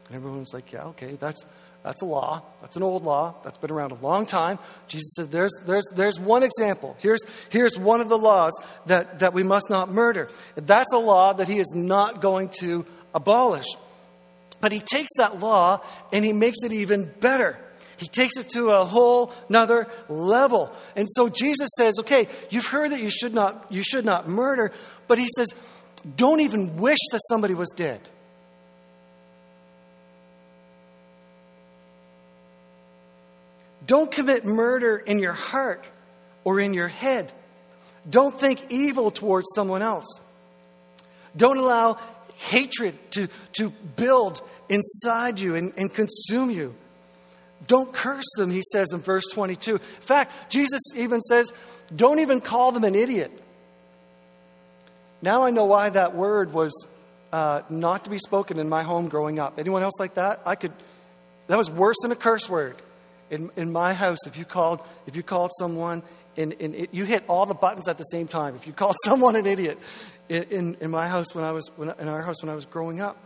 And 0.10 0.18
everyone's 0.18 0.54
like, 0.54 0.72
yeah, 0.72 0.88
okay, 0.88 1.16
that's 1.20 1.46
that's 1.84 2.02
a 2.02 2.06
law. 2.06 2.44
That's 2.62 2.76
an 2.76 2.84
old 2.84 3.04
law. 3.04 3.36
That's 3.44 3.58
been 3.58 3.72
around 3.72 3.92
a 3.92 3.96
long 3.96 4.26
time. 4.26 4.60
Jesus 4.88 5.14
said, 5.16 5.32
there's, 5.32 5.52
there's, 5.66 5.86
there's 5.96 6.20
one 6.20 6.44
example. 6.44 6.98
Here's, 7.00 7.22
here's 7.50 7.78
one 7.80 8.02
of 8.02 8.10
the 8.10 8.18
laws 8.18 8.52
that, 8.88 9.20
that 9.20 9.34
we 9.34 9.44
must 9.44 9.70
not 9.70 9.90
murder. 9.90 10.30
That's 10.56 10.92
a 10.92 10.98
law 10.98 11.34
that 11.34 11.48
he 11.48 11.58
is 11.58 11.72
not 11.74 12.22
going 12.22 12.50
to 12.60 12.86
abolish. 13.16 13.66
But 14.60 14.74
he 14.74 14.80
takes 14.80 15.10
that 15.18 15.40
law 15.40 15.82
and 16.12 16.26
he 16.26 16.34
makes 16.34 16.58
it 16.64 16.74
even 16.74 17.14
better. 17.22 17.58
He 17.96 18.08
takes 18.08 18.38
it 18.38 18.50
to 18.50 18.72
a 18.72 18.84
whole 18.84 19.34
nother 19.48 19.88
level. 20.10 20.74
And 20.98 21.08
so 21.10 21.30
Jesus 21.30 21.70
says, 21.78 21.98
okay, 22.00 22.28
you've 22.50 22.68
heard 22.68 22.92
that 22.92 23.00
you 23.00 23.10
should 23.10 23.34
not, 23.34 23.68
you 23.72 23.84
should 23.84 24.04
not 24.04 24.28
murder, 24.28 24.74
but 25.08 25.18
he 25.18 25.28
says, 25.38 25.48
don't 26.18 26.42
even 26.42 26.78
wish 26.78 27.00
that 27.12 27.22
somebody 27.30 27.54
was 27.54 27.70
dead. 27.76 28.02
Don't 33.90 34.12
commit 34.12 34.46
murder 34.46 34.98
in 34.98 35.18
your 35.18 35.34
heart 35.34 35.84
or 36.44 36.60
in 36.60 36.76
your 36.76 36.90
head. 36.90 37.34
Don't 38.08 38.40
think 38.40 38.64
evil 38.70 39.10
towards 39.10 39.48
someone 39.56 39.82
else. 39.82 40.20
Don't 41.36 41.58
allow 41.58 41.98
hatred 42.36 42.96
to, 43.14 43.30
to 43.54 43.72
build 43.96 44.44
inside 44.70 45.40
you 45.40 45.56
and, 45.56 45.74
and 45.76 45.92
consume 45.92 46.52
you. 46.52 46.76
Don't 47.66 47.92
curse 47.92 48.30
them, 48.38 48.52
he 48.52 48.62
says 48.62 48.94
in 48.94 49.00
verse 49.00 49.26
22. 49.34 49.74
In 49.74 49.80
fact, 49.80 50.52
Jesus 50.52 50.82
even 50.96 51.20
says, 51.22 51.52
don't 51.94 52.20
even 52.20 52.42
call 52.42 52.72
them 52.72 52.84
an 52.84 52.94
idiot. 52.94 53.32
Now 55.24 55.46
I 55.46 55.50
know 55.50 55.66
why 55.66 55.90
that 55.90 56.14
word 56.14 56.54
was 56.54 56.86
uh, 57.34 57.64
not 57.72 58.04
to 58.04 58.12
be 58.12 58.20
spoken 58.20 58.60
in 58.60 58.70
my 58.70 58.84
home 58.84 59.10
growing 59.10 59.40
up. 59.40 59.58
Anyone 59.58 59.82
else 59.82 60.00
like 60.00 60.14
that? 60.14 60.42
I 60.46 60.54
could, 60.54 60.74
that 61.48 61.58
was 61.58 61.72
worse 61.72 61.98
than 62.04 62.12
a 62.12 62.16
curse 62.16 62.48
word 62.48 62.80
in, 63.30 63.52
in 63.56 63.72
my 63.72 63.94
house, 63.94 64.20
if 64.26 64.38
you 64.38 64.46
called, 64.46 64.80
if 65.08 65.16
you 65.16 65.24
called 65.24 65.52
someone, 65.58 66.04
and, 66.38 66.54
it, 66.54 66.94
you 66.94 67.06
hit 67.06 67.24
all 67.28 67.46
the 67.46 67.54
buttons 67.54 67.88
at 67.88 67.98
the 67.98 68.04
same 68.04 68.28
time. 68.28 68.56
If 68.56 68.66
you 68.66 68.74
called 68.74 68.96
someone 69.06 69.36
an 69.36 69.46
idiot, 69.46 69.80
in, 70.30 70.44
in, 70.44 70.78
in 70.82 70.92
my 70.92 71.08
house 71.08 71.36
when 71.36 71.44
I 71.44 71.52
was, 71.52 71.70
when, 71.76 71.90
in 72.00 72.08
our 72.08 72.22
house 72.22 72.42
when 72.42 72.50
I 72.50 72.56
was 72.56 72.66
growing 72.66 73.02
up. 73.02 73.18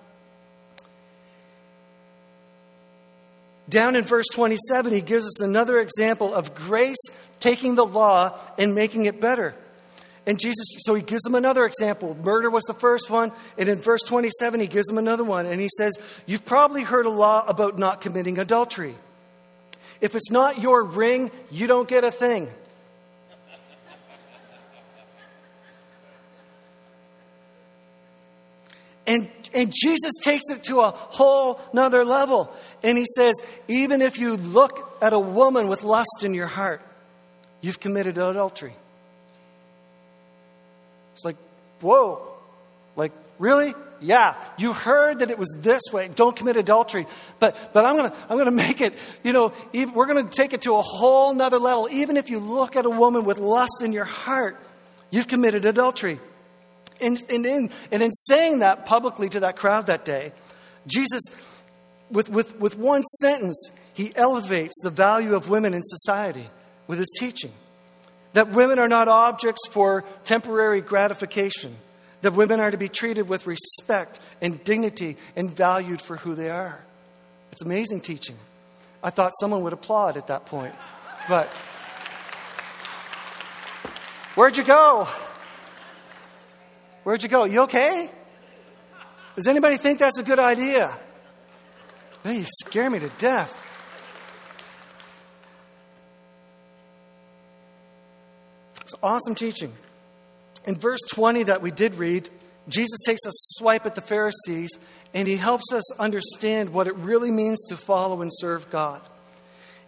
Down 3.70 3.96
in 3.96 4.04
verse 4.04 4.26
27, 4.34 4.94
he 4.94 5.02
gives 5.02 5.26
us 5.26 5.42
another 5.42 5.80
example 5.80 6.34
of 6.34 6.54
grace 6.54 7.02
taking 7.40 7.76
the 7.76 7.86
law 7.86 8.38
and 8.58 8.76
making 8.76 9.06
it 9.06 9.22
better. 9.22 9.56
And 10.26 10.40
Jesus, 10.40 10.66
so 10.80 10.94
he 10.94 11.02
gives 11.02 11.22
them 11.24 11.36
another 11.36 11.66
example. 11.66 12.16
Murder 12.24 12.50
was 12.50 12.64
the 12.64 12.74
first 12.74 13.10
one. 13.10 13.32
And 13.58 13.68
in 13.68 13.78
verse 13.78 14.02
27, 14.04 14.60
he 14.60 14.68
gives 14.68 14.88
them 14.88 14.98
another 14.98 15.24
one. 15.24 15.46
And 15.46 15.60
he 15.60 15.70
says, 15.78 15.98
You've 16.26 16.46
probably 16.46 16.84
heard 16.84 17.06
a 17.06 17.10
law 17.10 17.44
about 17.46 17.78
not 17.78 18.02
committing 18.02 18.40
adultery. 18.40 18.96
If 20.04 20.16
it's 20.16 20.30
not 20.30 20.62
your 20.62 20.84
ring, 20.84 21.32
you 21.50 21.66
don't 21.66 21.88
get 21.88 22.04
a 22.04 22.12
thing. 22.12 22.50
And, 29.08 29.32
and 29.54 29.72
Jesus 29.74 30.12
takes 30.22 30.44
it 30.50 30.66
to 30.66 30.82
a 30.82 30.90
whole 30.92 31.62
nother 31.72 32.04
level. 32.04 32.54
And 32.84 32.98
he 32.98 33.06
says, 33.16 33.36
even 33.70 34.02
if 34.02 34.20
you 34.20 34.36
look 34.36 34.98
at 35.02 35.14
a 35.14 35.20
woman 35.20 35.70
with 35.70 35.84
lust 35.84 36.24
in 36.24 36.34
your 36.34 36.48
heart, 36.48 36.82
you've 37.62 37.80
committed 37.80 38.18
adultery. 38.18 38.74
It's 41.14 41.24
like, 41.24 41.38
whoa. 41.80 42.28
Like, 42.98 43.14
really? 43.40 43.74
Yeah, 44.04 44.36
you 44.58 44.74
heard 44.74 45.20
that 45.20 45.32
it 45.32 45.40
was 45.40 45.56
this 45.60 45.82
way. 45.92 46.10
Don't 46.14 46.36
commit 46.36 46.58
adultery. 46.58 47.08
But, 47.40 47.74
but 47.74 47.86
I'm 47.86 47.96
going 47.96 48.12
to 48.12 48.18
I'm 48.30 48.38
gonna 48.38 48.52
make 48.52 48.82
it, 48.82 48.94
you 49.24 49.32
know, 49.32 49.54
even, 49.72 49.94
we're 49.94 50.08
going 50.08 50.28
to 50.28 50.30
take 50.30 50.54
it 50.54 50.64
to 50.64 50.76
a 50.76 50.82
whole 50.82 51.34
nother 51.34 51.58
level. 51.58 51.88
Even 51.90 52.18
if 52.18 52.30
you 52.30 52.40
look 52.40 52.76
at 52.76 52.86
a 52.86 52.90
woman 52.90 53.24
with 53.24 53.38
lust 53.38 53.82
in 53.82 53.94
your 53.94 54.06
heart, 54.06 54.60
you've 55.10 55.28
committed 55.28 55.66
adultery. 55.66 56.20
And, 57.00 57.18
and, 57.30 57.46
in, 57.46 57.70
and 57.92 58.04
in 58.04 58.12
saying 58.12 58.60
that 58.60 58.86
publicly 58.86 59.30
to 59.30 59.40
that 59.42 59.56
crowd 59.56 59.88
that 59.88 60.06
day, 60.06 60.34
Jesus, 60.86 61.22
with, 62.12 62.30
with, 62.30 62.60
with 62.60 62.78
one 62.78 63.04
sentence, 63.22 63.72
he 63.94 64.14
elevates 64.16 64.76
the 64.84 64.90
value 64.90 65.36
of 65.36 65.50
women 65.50 65.74
in 65.74 65.82
society 65.84 66.48
with 66.88 67.00
his 67.00 67.12
teaching. 67.20 67.52
That 68.34 68.50
women 68.50 68.80
are 68.80 68.88
not 68.88 69.08
objects 69.08 69.62
for 69.70 70.04
temporary 70.26 70.82
gratification 70.82 71.76
that 72.24 72.34
women 72.34 72.62
are 72.62 72.72
to 72.72 72.78
be 72.78 72.88
treated 72.88 73.28
with 73.28 73.46
respect 73.46 74.20
and 74.42 74.64
dignity 74.64 75.18
and 75.36 75.52
valued 75.52 76.02
for 76.02 76.16
who 76.16 76.36
they 76.36 76.50
are. 76.50 76.80
It's 77.52 77.62
amazing 77.62 78.00
teaching. 78.00 78.38
I 79.04 79.10
thought 79.10 79.34
someone 79.40 79.62
would 79.64 79.74
applaud 79.74 80.16
at 80.16 80.28
that 80.28 80.46
point. 80.46 80.74
But 81.28 81.48
where'd 84.36 84.56
you 84.56 84.64
go? 84.64 85.08
Where'd 87.04 87.22
you 87.22 87.30
go? 87.30 87.44
You 87.44 87.62
okay? 87.64 88.10
Does 89.36 89.48
anybody 89.48 89.76
think 89.76 90.00
that's 90.00 90.18
a 90.18 90.24
good 90.24 90.40
idea? 90.40 90.98
Hey, 92.24 92.38
you 92.38 92.46
scare 92.66 92.90
me 92.90 93.00
to 93.00 93.10
death. 93.18 93.54
It's 98.82 98.94
awesome 99.04 99.36
teaching. 99.36 99.74
In 100.66 100.76
verse 100.76 101.02
20 101.12 101.44
that 101.44 101.62
we 101.62 101.72
did 101.72 101.96
read, 101.96 102.30
Jesus 102.68 103.00
takes 103.06 103.26
a 103.26 103.32
swipe 103.34 103.86
at 103.86 103.96
the 103.96 104.02
Pharisees 104.02 104.72
and 105.14 105.28
he 105.28 105.36
helps 105.36 105.72
us 105.74 106.00
understand 106.00 106.70
what 106.70 106.88
it 106.88 106.96
really 106.96 107.32
means 107.32 107.64
to 107.66 107.78
follow 107.78 108.22
and 108.22 108.32
serve 108.34 108.70
God. 108.72 109.02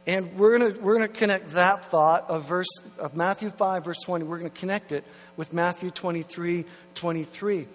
And 0.08 0.38
we're 0.38 0.58
going 0.58 0.82
we're 0.84 0.94
gonna 0.94 1.08
connect 1.08 1.52
that 1.52 1.86
thought 1.86 2.30
of, 2.30 2.48
verse, 2.48 2.68
of 3.00 3.16
Matthew 3.16 3.50
5, 3.50 3.86
verse 3.86 4.02
20, 4.04 4.26
we're 4.26 4.38
going 4.38 4.52
to 4.52 4.60
connect 4.60 4.92
it 4.92 5.04
with 5.36 5.52
Matthew 5.52 5.90
23, 5.90 6.66
23. 6.94 7.68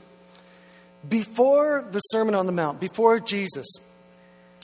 Before 1.08 1.88
the 1.90 1.98
Sermon 1.98 2.36
on 2.36 2.46
the 2.46 2.52
Mount, 2.52 2.78
before 2.78 3.18
Jesus, 3.18 3.66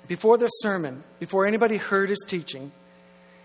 before 0.07 0.39
the 0.39 0.47
sermon, 0.47 1.03
before 1.19 1.47
anybody 1.47 1.77
heard 1.77 2.09
his 2.09 2.25
teaching, 2.29 2.71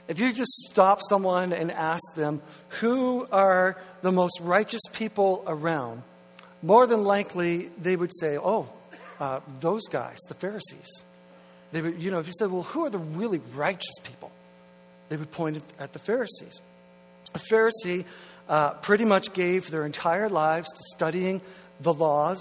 if 0.07 0.19
you 0.19 0.33
just 0.33 0.51
stop 0.69 0.99
someone 1.07 1.53
and 1.53 1.71
ask 1.71 2.03
them, 2.15 2.41
who 2.79 3.27
are 3.31 3.77
the 4.01 4.11
most 4.11 4.39
righteous 4.41 4.81
people 4.93 5.43
around, 5.45 6.03
more 6.61 6.87
than 6.87 7.03
likely 7.03 7.69
they 7.81 7.95
would 7.95 8.11
say, 8.19 8.37
oh, 8.37 8.69
uh, 9.19 9.39
those 9.59 9.87
guys, 9.87 10.17
the 10.27 10.33
Pharisees. 10.33 11.03
They 11.71 11.81
would, 11.81 12.01
you 12.01 12.11
know, 12.11 12.19
if 12.19 12.27
you 12.27 12.33
said, 12.37 12.51
well, 12.51 12.63
who 12.63 12.85
are 12.85 12.89
the 12.89 12.97
really 12.97 13.41
righteous 13.55 13.95
people? 14.03 14.31
They 15.09 15.17
would 15.17 15.31
point 15.31 15.61
at 15.79 15.93
the 15.93 15.99
Pharisees. 15.99 16.61
A 17.35 17.39
Pharisee 17.39 18.05
uh, 18.49 18.73
pretty 18.75 19.05
much 19.05 19.33
gave 19.33 19.69
their 19.69 19.85
entire 19.85 20.29
lives 20.29 20.67
to 20.69 20.83
studying 20.95 21.41
the 21.79 21.93
laws 21.93 22.39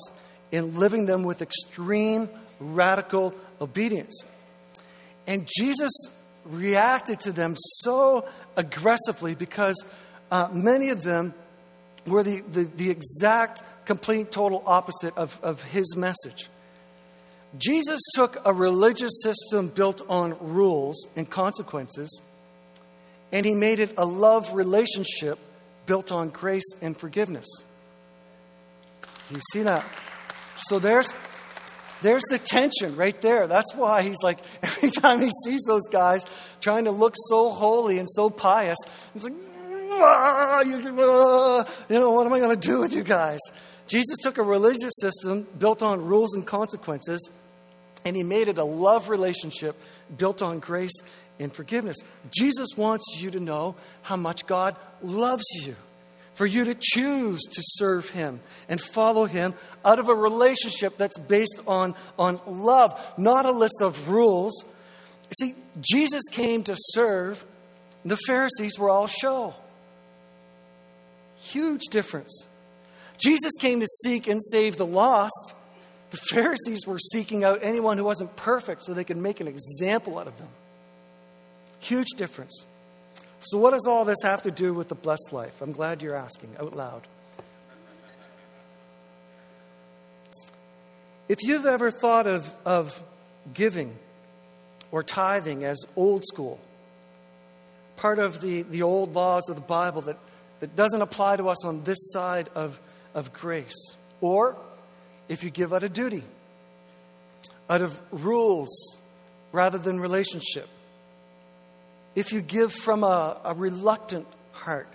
and 0.53 0.77
living 0.77 1.07
them 1.07 1.23
with 1.23 1.43
extreme 1.43 2.29
radical 2.59 3.35
obedience. 3.61 4.25
And 5.27 5.49
Jesus 5.59 5.93
reacted 6.45 7.21
to 7.21 7.33
them 7.33 7.57
so 7.57 8.29
aggressively 8.57 9.35
because 9.35 9.85
uh, 10.31 10.49
many 10.53 10.91
of 10.91 11.03
them 11.03 11.35
were 12.07 12.23
the, 12.23 12.41
the, 12.41 12.65
the, 12.65 12.91
exact, 12.91 13.63
complete, 13.85 14.33
total 14.33 14.63
opposite 14.67 15.17
of, 15.17 15.39
of 15.43 15.63
his 15.65 15.97
message. 15.97 16.49
Jesus 17.59 18.01
took 18.15 18.41
a 18.45 18.53
religious 18.53 19.11
system 19.23 19.69
built 19.69 20.03
on 20.09 20.37
rules 20.41 21.07
and 21.17 21.29
consequences, 21.29 22.21
and 23.33 23.45
he 23.45 23.55
made 23.55 23.81
it 23.81 23.95
a 23.99 24.05
love 24.05 24.55
relationship 24.55 25.39
built 25.87 26.13
on 26.13 26.29
grace 26.29 26.73
and 26.81 26.97
forgiveness. 26.97 27.47
You 29.31 29.41
see 29.53 29.63
that? 29.63 29.85
So 30.69 30.79
there's, 30.79 31.13
there's 32.03 32.23
the 32.31 32.39
tension 32.39 32.97
right 32.97 33.21
there. 33.21 33.47
That's 33.47 33.75
why 33.75 34.03
he's 34.03 34.23
like, 34.23 34.39
every 34.63 34.91
time 34.91 35.21
he 35.21 35.31
sees 35.45 35.61
those 35.67 35.89
guys 35.91 36.25
trying 36.61 36.85
to 36.85 36.93
look 36.93 37.15
so 37.29 37.51
holy 37.51 37.99
and 37.99 38.09
so 38.09 38.31
pious, 38.31 38.79
he's 39.13 39.25
like, 39.25 39.35
ah, 40.03 40.61
you, 40.63 40.81
ah, 40.99 41.65
you 41.89 41.99
know, 41.99 42.13
what 42.13 42.27
am 42.27 42.33
I 42.33 42.39
going 42.39 42.59
to 42.59 42.69
do 42.69 42.81
with 42.81 42.93
you 42.93 43.03
guys? 43.03 43.39
Jesus 43.87 44.17
took 44.23 44.39
a 44.39 44.43
religious 44.43 44.93
system 45.01 45.47
built 45.59 45.83
on 45.83 46.05
rules 46.05 46.35
and 46.35 46.47
consequences, 46.47 47.31
and 48.05 48.17
he 48.17 48.23
made 48.23 48.49
it 48.49 48.59
a 48.59 48.65
love 48.65 49.09
relationship 49.09 49.77
built 50.17 50.43
on 50.43 50.61
grace 50.61 50.93
and 51.41 51.53
forgiveness. 51.53 51.97
Jesus 52.31 52.69
wants 52.77 53.05
you 53.19 53.31
to 53.33 53.41
know 53.41 53.75
how 54.03 54.17
much 54.17 54.47
God 54.47 54.77
loves 55.03 55.45
you 55.63 55.75
for 56.35 56.47
you 56.47 56.65
to 56.65 56.75
choose 56.75 57.41
to 57.43 57.63
serve 57.63 58.09
Him 58.11 58.41
and 58.69 58.81
follow 58.81 59.25
Him 59.25 59.55
out 59.85 59.99
of 59.99 60.09
a 60.09 60.15
relationship 60.15 60.97
that's 60.97 61.19
based 61.19 61.61
on, 61.67 61.95
on 62.19 62.41
love, 62.47 62.99
not 63.19 63.45
a 63.45 63.51
list 63.51 63.83
of 63.83 64.09
rules. 64.09 64.65
See, 65.39 65.55
Jesus 65.81 66.23
came 66.31 66.63
to 66.65 66.75
serve, 66.79 67.45
the 68.05 68.17
Pharisees 68.27 68.79
were 68.79 68.89
all 68.89 69.07
show. 69.07 69.55
Huge 71.51 71.83
difference. 71.91 72.47
Jesus 73.19 73.53
came 73.61 73.81
to 73.81 73.87
seek 73.87 74.29
and 74.29 74.41
save 74.43 74.77
the 74.77 74.87
lost. 74.87 75.55
The 76.11 76.17
Pharisees 76.17 76.87
were 76.87 76.99
seeking 76.99 77.45
out 77.45 77.61
anyone 77.63 77.99
who 77.99 78.05
wasn't 78.05 78.35
perfect 78.37 78.85
so 78.85 78.95
they 78.95 79.05
could 79.05 79.17
make 79.17 79.41
an 79.41 79.49
example 79.49 80.19
out 80.19 80.27
of 80.27 80.39
them. 80.39 80.49
Huge 81.81 82.09
difference. 82.17 82.65
So, 83.41 83.59
what 83.59 83.73
does 83.73 83.87
all 83.87 84.05
this 84.05 84.19
have 84.23 84.43
to 84.43 84.51
do 84.51 84.75
with 84.75 84.89
the 84.89 84.95
blessed 84.95 85.33
life? 85.33 85.61
I'm 85.61 85.73
glad 85.73 86.03
you're 86.03 86.15
asking 86.15 86.51
out 86.59 86.77
loud. 86.77 87.03
If 91.29 91.43
you've 91.43 91.67
ever 91.67 91.91
thought 91.91 92.27
of, 92.27 92.51
of 92.65 93.01
giving 93.55 93.97
or 94.91 95.03
tithing 95.03 95.65
as 95.65 95.79
old 95.97 96.25
school, 96.27 96.61
part 97.97 98.19
of 98.19 98.41
the, 98.41 98.63
the 98.63 98.83
old 98.83 99.15
laws 99.15 99.49
of 99.49 99.55
the 99.55 99.63
Bible 99.63 100.03
that, 100.03 100.19
that 100.61 100.77
doesn't 100.77 101.03
apply 101.03 101.37
to 101.37 101.49
us 101.49 101.65
on 101.65 101.83
this 101.85 101.99
side 102.13 102.49
of, 102.55 102.81
of 103.15 103.33
grace, 103.33 103.97
or 104.21 104.57
if 105.29 105.43
you 105.43 105.51
give 105.51 105.73
out 105.73 105.83
of 105.83 105.93
duty, 105.93 106.23
out 107.69 107.83
of 107.83 107.99
rules 108.11 108.71
rather 109.53 109.79
than 109.79 109.99
relationship, 109.99 110.69
if 112.15 112.33
you 112.33 112.41
give 112.41 112.73
from 112.73 113.05
a, 113.05 113.41
a 113.45 113.55
reluctant 113.55 114.27
heart, 114.53 114.89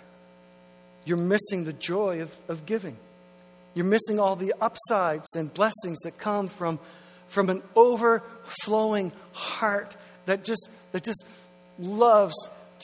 you're 1.05 1.17
missing 1.17 1.63
the 1.63 1.73
joy 1.73 2.21
of, 2.21 2.35
of 2.47 2.65
giving. 2.65 2.97
You're 3.73 3.85
missing 3.85 4.19
all 4.19 4.35
the 4.35 4.53
upsides 4.59 5.35
and 5.35 5.53
blessings 5.53 5.99
that 6.03 6.17
come 6.17 6.47
from, 6.47 6.79
from 7.27 7.49
an 7.49 7.61
overflowing 7.75 9.11
heart 9.33 9.95
that 10.25 10.43
just, 10.43 10.69
that 10.91 11.03
just 11.03 11.25
loves 11.77 12.35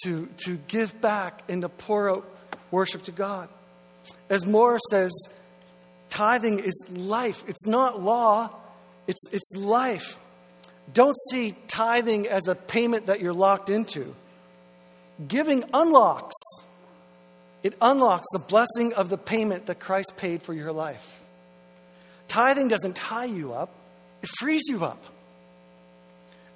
to, 0.03 0.27
to 0.45 0.57
give 0.67 0.99
back 1.01 1.43
and 1.49 1.61
to 1.63 1.69
pour 1.69 2.09
out 2.09 2.29
worship 2.71 3.03
to 3.03 3.11
God. 3.11 3.49
As 4.29 4.45
Moore 4.45 4.79
says, 4.89 5.11
tithing 6.09 6.59
is 6.59 6.85
life. 6.89 7.43
It's 7.47 7.67
not 7.67 8.01
law, 8.01 8.49
it's, 9.07 9.21
it's 9.31 9.51
life. 9.55 10.17
Don't 10.93 11.15
see 11.29 11.55
tithing 11.67 12.27
as 12.27 12.47
a 12.47 12.55
payment 12.55 13.05
that 13.05 13.21
you're 13.21 13.33
locked 13.33 13.69
into. 13.69 14.15
Giving 15.27 15.63
unlocks. 15.73 16.35
It 17.63 17.75
unlocks 17.79 18.25
the 18.33 18.39
blessing 18.39 18.93
of 18.93 19.09
the 19.09 19.17
payment 19.17 19.67
that 19.67 19.79
Christ 19.79 20.13
paid 20.17 20.41
for 20.41 20.53
your 20.53 20.71
life. 20.71 21.21
Tithing 22.27 22.69
doesn't 22.69 22.95
tie 22.95 23.25
you 23.25 23.53
up, 23.53 23.69
it 24.23 24.29
frees 24.39 24.63
you 24.67 24.83
up. 24.83 25.03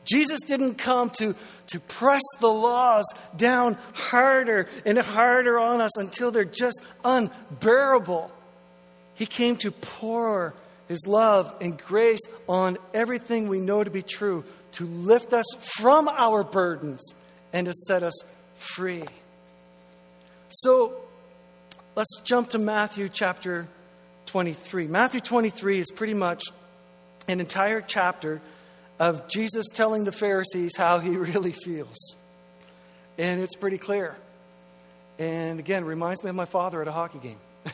Jesus 0.05 0.39
didn't 0.41 0.75
come 0.75 1.09
to, 1.17 1.35
to 1.67 1.79
press 1.79 2.21
the 2.39 2.47
laws 2.47 3.05
down 3.35 3.77
harder 3.93 4.67
and 4.85 4.97
harder 4.97 5.59
on 5.59 5.81
us 5.81 5.97
until 5.97 6.31
they're 6.31 6.45
just 6.45 6.81
unbearable. 7.03 8.31
He 9.15 9.25
came 9.25 9.57
to 9.57 9.71
pour 9.71 10.53
his 10.87 11.05
love 11.07 11.53
and 11.61 11.77
grace 11.77 12.21
on 12.47 12.77
everything 12.93 13.47
we 13.47 13.59
know 13.59 13.83
to 13.83 13.89
be 13.89 14.03
true, 14.03 14.43
to 14.73 14.85
lift 14.85 15.33
us 15.33 15.45
from 15.79 16.07
our 16.07 16.43
burdens 16.43 17.01
and 17.51 17.65
to 17.65 17.73
set 17.73 18.03
us 18.03 18.13
free. 18.57 19.03
So 20.49 20.93
let's 21.95 22.21
jump 22.23 22.51
to 22.51 22.59
Matthew 22.59 23.09
chapter 23.09 23.67
23. 24.27 24.87
Matthew 24.87 25.21
23 25.21 25.79
is 25.79 25.91
pretty 25.91 26.13
much 26.13 26.43
an 27.27 27.39
entire 27.39 27.81
chapter 27.81 28.41
of 28.99 29.27
Jesus 29.27 29.67
telling 29.73 30.03
the 30.03 30.11
Pharisees 30.11 30.75
how 30.75 30.99
he 30.99 31.17
really 31.17 31.51
feels. 31.51 32.15
And 33.17 33.41
it's 33.41 33.55
pretty 33.55 33.77
clear. 33.77 34.15
And 35.17 35.59
again, 35.59 35.85
reminds 35.85 36.23
me 36.23 36.29
of 36.29 36.35
my 36.35 36.45
father 36.45 36.81
at 36.81 36.87
a 36.87 36.91
hockey 36.91 37.19
game. 37.19 37.39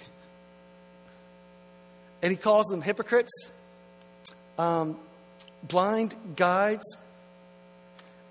and 2.21 2.31
he 2.31 2.37
calls 2.37 2.67
them 2.67 2.81
hypocrites, 2.81 3.31
um, 4.59 4.97
blind 5.63 6.15
guides. 6.35 6.95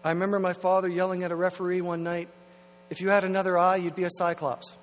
I 0.04 0.10
remember 0.10 0.38
my 0.38 0.52
father 0.52 0.88
yelling 0.88 1.24
at 1.24 1.32
a 1.32 1.36
referee 1.36 1.80
one 1.80 2.02
night 2.02 2.28
if 2.90 3.00
you 3.00 3.08
had 3.08 3.22
another 3.22 3.56
eye, 3.56 3.76
you'd 3.76 3.94
be 3.94 4.02
a 4.02 4.10
cyclops. 4.10 4.76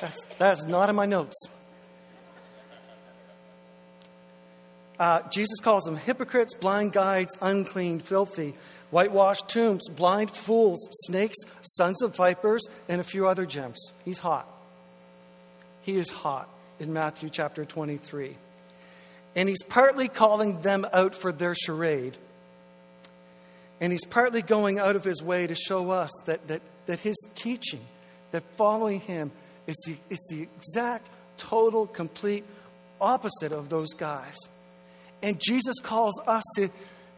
That's, 0.00 0.24
that's 0.38 0.64
not 0.64 0.90
in 0.90 0.96
my 0.96 1.06
notes. 1.06 1.36
Uh, 4.98 5.22
Jesus 5.30 5.60
calls 5.60 5.84
them 5.84 5.96
hypocrites, 5.96 6.54
blind 6.54 6.92
guides, 6.92 7.36
unclean, 7.40 8.00
filthy, 8.00 8.54
whitewashed 8.90 9.48
tombs, 9.48 9.88
blind 9.88 10.30
fools, 10.30 10.88
snakes, 11.06 11.36
sons 11.62 12.02
of 12.02 12.16
vipers, 12.16 12.66
and 12.88 13.00
a 13.00 13.04
few 13.04 13.28
other 13.28 13.46
gems. 13.46 13.92
He's 14.04 14.18
hot. 14.18 14.48
He 15.82 15.96
is 15.96 16.10
hot 16.10 16.48
in 16.80 16.92
Matthew 16.92 17.30
chapter 17.30 17.64
23. 17.64 18.36
And 19.36 19.48
he's 19.48 19.62
partly 19.62 20.08
calling 20.08 20.62
them 20.62 20.84
out 20.92 21.14
for 21.14 21.30
their 21.30 21.54
charade. 21.54 22.16
And 23.80 23.92
he's 23.92 24.04
partly 24.04 24.42
going 24.42 24.80
out 24.80 24.96
of 24.96 25.04
his 25.04 25.22
way 25.22 25.46
to 25.46 25.54
show 25.54 25.90
us 25.90 26.10
that, 26.26 26.48
that, 26.48 26.62
that 26.86 26.98
his 27.00 27.16
teaching, 27.36 27.80
that 28.32 28.42
following 28.56 28.98
him, 28.98 29.30
is 29.68 29.76
the, 29.86 29.96
it's 30.10 30.28
the 30.30 30.42
exact, 30.42 31.08
total, 31.36 31.86
complete 31.86 32.44
opposite 33.00 33.52
of 33.52 33.68
those 33.68 33.92
guys. 33.92 34.36
And 35.22 35.40
Jesus 35.40 35.78
calls 35.80 36.20
us 36.26 36.42
to, 36.56 36.70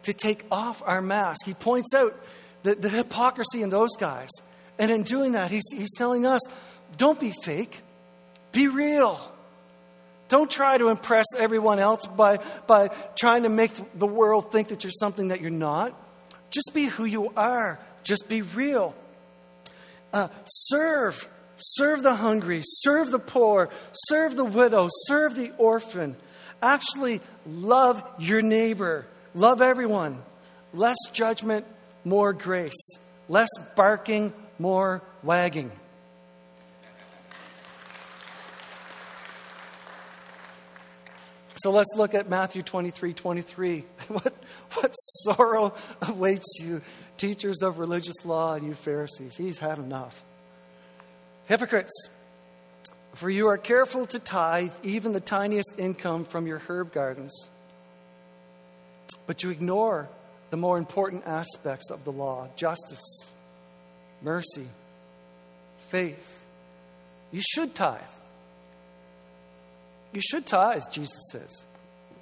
to 0.03 0.13
take 0.13 0.45
off 0.51 0.83
our 0.85 1.01
mask. 1.01 1.47
He 1.47 1.55
points 1.55 1.95
out 1.95 2.15
the, 2.63 2.75
the 2.75 2.91
hypocrisy 2.91 3.63
in 3.63 3.71
those 3.71 3.97
guys. 3.99 4.29
And 4.79 4.91
in 4.91 5.05
doing 5.05 5.33
that, 5.33 5.51
he's, 5.51 5.65
he's 5.73 5.95
telling 5.97 6.27
us 6.27 6.41
don't 6.97 7.21
be 7.21 7.33
fake, 7.45 7.81
be 8.53 8.69
real. 8.69 9.21
Don't 10.29 10.51
try 10.51 10.79
to 10.79 10.89
impress 10.89 11.27
everyone 11.37 11.79
else 11.79 12.07
by, 12.07 12.39
by 12.67 12.89
trying 13.17 13.45
to 13.45 13.49
make 13.49 13.73
the 13.99 14.07
world 14.07 14.53
think 14.53 14.69
that 14.69 14.85
you're 14.85 14.93
something 14.93 15.29
that 15.29 15.41
you're 15.41 15.51
not. 15.51 15.95
Just 16.51 16.71
be 16.73 16.87
who 16.87 17.05
you 17.05 17.33
are, 17.37 17.79
just 18.05 18.29
be 18.29 18.43
real. 18.43 18.95
Uh, 20.13 20.29
serve. 20.47 21.29
Serve 21.61 22.03
the 22.03 22.15
hungry, 22.15 22.63
serve 22.65 23.11
the 23.11 23.19
poor, 23.19 23.69
serve 23.93 24.35
the 24.35 24.45
widow, 24.45 24.89
serve 25.07 25.35
the 25.35 25.53
orphan. 25.59 26.17
Actually, 26.63 27.21
love 27.47 28.03
your 28.19 28.41
neighbor, 28.43 29.07
love 29.35 29.61
everyone. 29.61 30.23
Less 30.73 30.97
judgment, 31.13 31.67
more 32.05 32.33
grace. 32.33 32.99
Less 33.29 33.49
barking, 33.77 34.33
more 34.59 35.03
wagging. 35.23 35.71
So 41.63 41.71
let's 41.73 41.93
look 41.95 42.15
at 42.15 42.31
Matthew 42.31 42.63
23 42.63 43.13
23. 43.13 43.85
What, 44.11 44.35
what 44.75 44.93
sorrow 44.93 45.73
awaits 46.03 46.59
you, 46.59 46.83
teachers 47.17 47.63
of 47.63 47.79
religious 47.79 48.25
law, 48.25 48.55
and 48.55 48.67
you 48.67 48.75
Pharisees? 48.75 49.37
He's 49.37 49.59
had 49.59 49.79
enough. 49.79 50.25
Hypocrites, 51.51 52.09
for 53.15 53.29
you 53.29 53.49
are 53.49 53.59
careful 53.59 54.07
to 54.07 54.21
tithe 54.21 54.71
even 54.85 55.13
the 55.13 55.19
tiniest 55.19 55.81
income 55.81 56.25
from 56.25 56.47
your 56.47 56.59
herb 56.59 56.93
gardens, 56.93 57.49
but 59.27 59.43
you 59.43 59.51
ignore 59.51 60.09
the 60.51 60.57
more 60.57 60.79
important 60.79 61.27
aspects 61.27 61.91
of 61.91 62.05
the 62.05 62.13
law 62.13 62.47
justice, 62.55 63.33
mercy, 64.23 64.69
faith. 65.89 66.39
You 67.33 67.43
should 67.43 67.75
tithe. 67.75 68.01
You 70.13 70.21
should 70.21 70.47
tithe, 70.47 70.85
Jesus 70.93 71.19
says. 71.33 71.67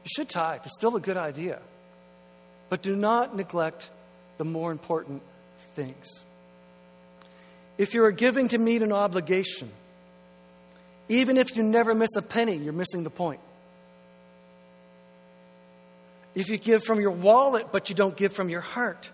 You 0.04 0.10
should 0.16 0.30
tithe. 0.30 0.62
It's 0.64 0.74
still 0.74 0.96
a 0.96 1.00
good 1.00 1.18
idea. 1.18 1.58
But 2.70 2.80
do 2.80 2.96
not 2.96 3.36
neglect 3.36 3.90
the 4.38 4.46
more 4.46 4.72
important 4.72 5.20
things. 5.74 6.24
If 7.78 7.94
you 7.94 8.04
are 8.04 8.10
giving 8.10 8.48
to 8.48 8.58
meet 8.58 8.82
an 8.82 8.92
obligation, 8.92 9.70
even 11.08 11.38
if 11.38 11.56
you 11.56 11.62
never 11.62 11.94
miss 11.94 12.10
a 12.16 12.22
penny, 12.22 12.56
you're 12.56 12.72
missing 12.72 13.04
the 13.04 13.10
point. 13.10 13.40
If 16.34 16.50
you 16.50 16.58
give 16.58 16.84
from 16.84 17.00
your 17.00 17.12
wallet 17.12 17.72
but 17.72 17.88
you 17.88 17.94
don't 17.94 18.16
give 18.16 18.32
from 18.32 18.48
your 18.48 18.60
heart, 18.60 19.10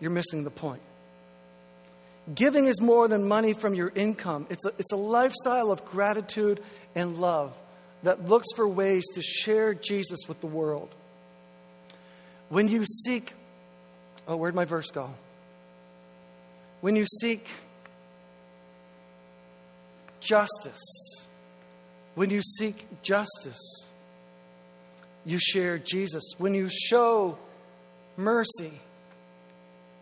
you're 0.00 0.10
missing 0.10 0.44
the 0.44 0.50
point. 0.50 0.82
Giving 2.34 2.66
is 2.66 2.80
more 2.80 3.08
than 3.08 3.26
money 3.26 3.54
from 3.54 3.74
your 3.74 3.90
income, 3.94 4.46
it's 4.50 4.64
a, 4.64 4.72
it's 4.78 4.92
a 4.92 4.96
lifestyle 4.96 5.72
of 5.72 5.84
gratitude 5.84 6.60
and 6.94 7.20
love 7.20 7.56
that 8.02 8.28
looks 8.28 8.46
for 8.54 8.66
ways 8.66 9.04
to 9.14 9.22
share 9.22 9.74
Jesus 9.74 10.20
with 10.28 10.40
the 10.40 10.46
world. 10.46 10.90
When 12.48 12.68
you 12.68 12.84
seek, 12.84 13.32
oh, 14.26 14.36
where'd 14.36 14.54
my 14.54 14.64
verse 14.64 14.90
go? 14.90 15.14
When 16.80 16.96
you 16.96 17.06
seek 17.06 17.46
justice, 20.20 21.26
when 22.14 22.30
you 22.30 22.42
seek 22.42 22.86
justice, 23.02 23.88
you 25.24 25.38
share 25.38 25.78
Jesus. 25.78 26.22
When 26.38 26.54
you 26.54 26.68
show 26.68 27.38
mercy, 28.16 28.72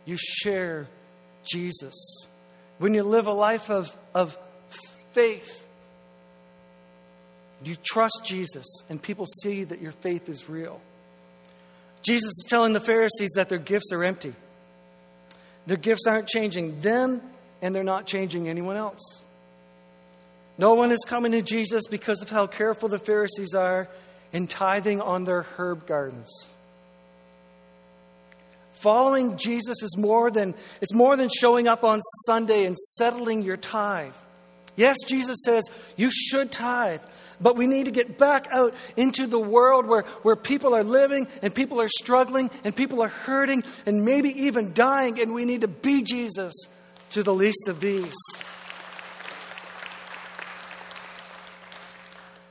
you 0.05 0.17
share 0.19 0.88
Jesus. 1.45 2.27
When 2.79 2.95
you 2.95 3.03
live 3.03 3.27
a 3.27 3.33
life 3.33 3.71
of, 3.71 3.97
of 4.14 4.38
faith, 5.12 5.67
you 7.64 7.77
trust 7.83 8.23
Jesus, 8.25 8.67
and 8.88 9.03
people 9.03 9.27
see 9.43 9.64
that 9.64 9.81
your 9.81 9.93
faith 9.93 10.29
is 10.29 10.49
real. 10.49 10.81
Jesus 12.03 12.29
is 12.29 12.47
telling 12.49 12.73
the 12.73 12.81
Pharisees 12.81 13.31
that 13.35 13.49
their 13.49 13.59
gifts 13.59 13.93
are 13.93 14.05
empty. 14.05 14.35
Their 15.68 15.76
gifts 15.76 16.07
aren't 16.07 16.26
changing 16.26 16.81
them, 16.81 17.20
and 17.61 17.74
they're 17.74 17.85
not 17.85 18.07
changing 18.07 18.48
anyone 18.48 18.76
else. 18.76 19.20
No 20.57 20.72
one 20.72 20.90
is 20.90 21.04
coming 21.07 21.33
to 21.33 21.42
Jesus 21.42 21.85
because 21.88 22.22
of 22.22 22.31
how 22.31 22.46
careful 22.46 22.88
the 22.88 22.98
Pharisees 22.98 23.52
are 23.54 23.87
in 24.33 24.46
tithing 24.46 25.02
on 25.02 25.24
their 25.24 25.42
herb 25.42 25.87
gardens. 25.87 26.48
Following 28.72 29.37
Jesus 29.37 29.83
is 29.83 29.94
more 29.98 30.31
than 30.31 30.54
it's 30.81 30.94
more 30.94 31.16
than 31.18 31.28
showing 31.28 31.68
up 31.68 31.85
on 31.85 32.00
Sunday 32.24 32.64
and 32.64 32.76
settling 32.78 33.42
your 33.42 33.59
tithe. 33.59 34.14
Yes, 34.74 34.96
Jesus 35.07 35.37
says 35.44 35.64
you 35.96 36.11
should 36.11 36.50
tithe, 36.50 37.02
but 37.40 37.57
we 37.57 37.66
need 37.66 37.85
to 37.85 37.90
get 37.90 38.18
back 38.18 38.48
out 38.51 38.74
into 38.96 39.27
the 39.27 39.38
world 39.38 39.87
where, 39.87 40.03
where 40.22 40.37
people 40.37 40.74
are 40.74 40.85
living 40.85 41.29
and 41.42 41.55
people 41.55 41.81
are 41.81 41.88
struggling 41.88 42.51
and 42.64 42.74
people 42.74 43.03
are 43.03 43.09
hurting 43.09 43.62
and 43.87 44.05
maybe 44.05 44.31
even 44.44 44.72
dying, 44.72 45.20
and 45.20 45.35
we 45.35 45.44
need 45.44 45.61
to 45.61 45.68
be 45.68 46.03
Jesus 46.03 46.55
to 47.11 47.22
the 47.22 47.35
least 47.35 47.68
of 47.68 47.81
these. 47.81 48.14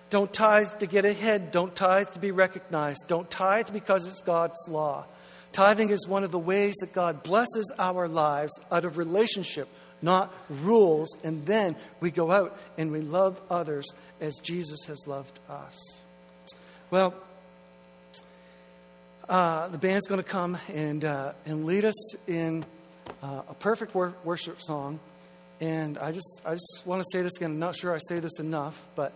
Don't 0.09 0.31
tithe 0.31 0.79
to 0.79 0.87
get 0.87 1.03
ahead. 1.03 1.51
Don't 1.51 1.75
tithe 1.75 2.11
to 2.11 2.19
be 2.19 2.31
recognized. 2.31 3.03
Don't 3.07 3.29
tithe 3.29 3.73
because 3.73 4.05
it's 4.05 4.21
God's 4.21 4.57
law. 4.69 5.05
Tithing 5.51 5.89
is 5.89 6.07
one 6.07 6.23
of 6.23 6.31
the 6.31 6.39
ways 6.39 6.75
that 6.79 6.93
God 6.93 7.23
blesses 7.23 7.73
our 7.77 8.07
lives 8.07 8.53
out 8.71 8.85
of 8.85 8.97
relationship 8.97 9.67
not 10.01 10.33
rules. 10.49 11.15
And 11.23 11.45
then 11.45 11.75
we 11.99 12.11
go 12.11 12.31
out 12.31 12.57
and 12.77 12.91
we 12.91 13.01
love 13.01 13.41
others 13.49 13.85
as 14.19 14.35
Jesus 14.37 14.85
has 14.87 15.05
loved 15.07 15.39
us. 15.49 16.03
Well, 16.89 17.13
uh, 19.29 19.67
the 19.67 19.77
band's 19.77 20.07
going 20.07 20.23
to 20.23 20.29
come 20.29 20.57
and, 20.73 21.03
uh, 21.03 21.33
and 21.45 21.65
lead 21.65 21.85
us 21.85 22.15
in 22.27 22.65
uh, 23.21 23.41
a 23.49 23.53
perfect 23.53 23.93
wor- 23.93 24.15
worship 24.23 24.61
song. 24.61 24.99
And 25.59 25.97
I 25.97 26.11
just, 26.11 26.41
I 26.45 26.53
just 26.53 26.83
want 26.85 27.01
to 27.01 27.05
say 27.11 27.23
this 27.23 27.35
again. 27.37 27.51
I'm 27.51 27.59
not 27.59 27.75
sure 27.75 27.93
I 27.93 27.99
say 28.07 28.19
this 28.19 28.39
enough, 28.39 28.87
but 28.95 29.11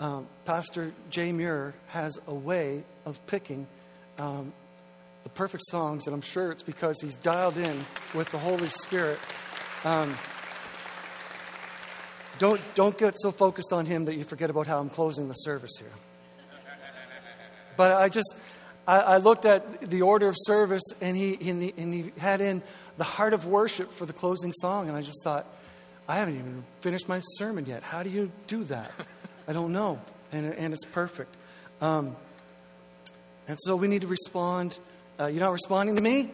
um, 0.00 0.26
Pastor 0.44 0.92
Jay 1.10 1.32
Muir 1.32 1.74
has 1.88 2.18
a 2.26 2.34
way 2.34 2.82
of 3.04 3.24
picking 3.26 3.66
um, 4.18 4.52
the 5.22 5.28
perfect 5.28 5.64
songs, 5.68 6.06
and 6.06 6.14
I'm 6.14 6.22
sure 6.22 6.50
it's 6.50 6.62
because 6.62 7.00
he's 7.00 7.14
dialed 7.16 7.58
in 7.58 7.84
with 8.14 8.30
the 8.30 8.38
Holy 8.38 8.68
Spirit. 8.68 9.18
Um, 9.84 10.14
don't, 12.42 12.60
don't 12.74 12.98
get 12.98 13.14
so 13.20 13.30
focused 13.30 13.72
on 13.72 13.86
him 13.86 14.06
that 14.06 14.16
you 14.16 14.24
forget 14.24 14.50
about 14.50 14.66
how 14.66 14.80
I'm 14.80 14.90
closing 14.90 15.28
the 15.28 15.34
service 15.34 15.70
here. 15.78 15.92
But 17.76 17.92
I 17.92 18.08
just, 18.08 18.34
I, 18.84 18.98
I 18.98 19.16
looked 19.18 19.44
at 19.44 19.80
the 19.80 20.02
order 20.02 20.26
of 20.26 20.34
service 20.36 20.82
and 21.00 21.16
he, 21.16 21.34
and 21.48 21.62
he, 21.62 21.74
and 21.78 21.94
he 21.94 22.12
had 22.18 22.40
in 22.40 22.60
the 22.98 23.04
heart 23.04 23.32
of 23.32 23.46
worship 23.46 23.92
for 23.92 24.06
the 24.06 24.12
closing 24.12 24.52
song. 24.54 24.88
And 24.88 24.96
I 24.98 25.02
just 25.02 25.22
thought, 25.22 25.46
I 26.08 26.16
haven't 26.16 26.34
even 26.34 26.64
finished 26.80 27.08
my 27.08 27.20
sermon 27.38 27.64
yet. 27.64 27.84
How 27.84 28.02
do 28.02 28.10
you 28.10 28.32
do 28.48 28.64
that? 28.64 28.90
I 29.46 29.52
don't 29.52 29.72
know. 29.72 30.00
And, 30.32 30.44
and 30.52 30.74
it's 30.74 30.84
perfect. 30.84 31.32
Um, 31.80 32.16
and 33.46 33.56
so 33.62 33.76
we 33.76 33.86
need 33.86 34.00
to 34.00 34.08
respond 34.08 34.76
Uh, 35.20 35.26
you're 35.26 35.44
not 35.44 35.52
responding 35.52 35.94
to 35.94 36.02
me. 36.02 36.32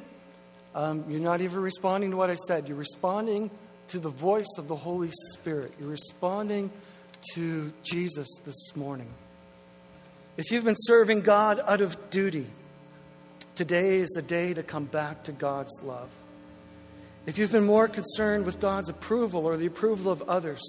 Um, 0.75 1.05
you're 1.11 1.21
not 1.21 1.43
even 1.43 1.61
responding 1.61 2.13
to 2.13 2.17
what 2.17 2.31
I 2.31 2.37
said. 2.37 2.67
You're 2.67 2.79
responding 2.79 3.51
to 3.89 3.99
the 3.99 4.11
voice 4.11 4.59
of 4.59 4.69
the 4.69 4.77
Holy 4.77 5.11
Spirit. 5.33 5.73
You're 5.81 5.89
responding 5.89 6.71
to 7.35 7.73
Jesus 7.83 8.29
this 8.45 8.77
morning. 8.77 9.09
If 10.37 10.51
you've 10.51 10.65
been 10.65 10.77
serving 10.79 11.23
God 11.23 11.59
out 11.67 11.81
of 11.81 12.11
duty, 12.11 12.47
today 13.55 13.97
is 13.97 14.15
a 14.19 14.23
day 14.23 14.53
to 14.55 14.63
come 14.63 14.85
back 14.85 15.25
to 15.25 15.33
God's 15.33 15.81
love. 15.83 16.11
If 17.27 17.39
you've 17.39 17.51
been 17.51 17.67
more 17.67 17.89
concerned 17.89 18.45
with 18.45 18.61
God's 18.61 18.89
approval 18.89 19.47
or 19.47 19.57
the 19.57 19.67
approval 19.67 20.13
of 20.13 20.23
others, 20.29 20.63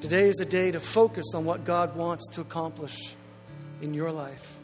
today 0.00 0.28
is 0.28 0.38
a 0.40 0.46
day 0.46 0.70
to 0.70 0.80
focus 0.80 1.26
on 1.34 1.44
what 1.44 1.64
God 1.64 1.96
wants 1.96 2.28
to 2.30 2.40
accomplish 2.40 3.14
in 3.80 3.94
your 3.94 4.12
life. 4.12 4.58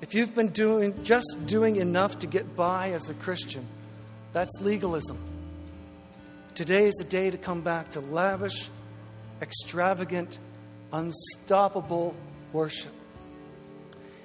If 0.00 0.14
you've 0.14 0.34
been 0.34 0.50
doing 0.50 1.04
just 1.04 1.46
doing 1.46 1.76
enough 1.76 2.18
to 2.20 2.26
get 2.26 2.56
by 2.56 2.92
as 2.92 3.08
a 3.10 3.14
Christian, 3.14 3.66
that's 4.32 4.52
legalism. 4.60 5.33
Today 6.54 6.86
is 6.86 7.00
a 7.00 7.04
day 7.04 7.32
to 7.32 7.36
come 7.36 7.62
back 7.62 7.90
to 7.92 8.00
lavish, 8.00 8.68
extravagant, 9.42 10.38
unstoppable 10.92 12.14
worship. 12.52 12.92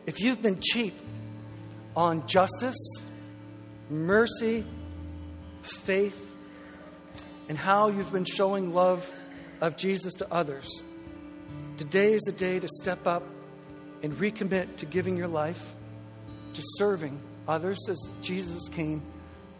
If 0.05 0.21
you've 0.21 0.39
been 0.39 0.59
cheap 0.61 0.93
on 1.95 2.27
justice, 2.27 2.77
mercy, 3.89 4.63
faith, 5.63 6.35
and 7.47 7.57
how 7.57 7.87
you've 7.87 8.11
been 8.11 8.25
showing 8.25 8.75
love 8.75 9.11
of 9.59 9.75
Jesus 9.75 10.13
to 10.15 10.31
others, 10.31 10.83
today 11.77 12.13
is 12.13 12.27
a 12.29 12.31
day 12.31 12.59
to 12.59 12.67
step 12.79 13.07
up 13.07 13.23
and 14.03 14.13
recommit 14.13 14.75
to 14.77 14.85
giving 14.85 15.17
your 15.17 15.27
life 15.27 15.73
to 16.53 16.61
serving 16.77 17.19
others 17.47 17.79
as 17.89 17.97
Jesus 18.21 18.69
came 18.69 19.01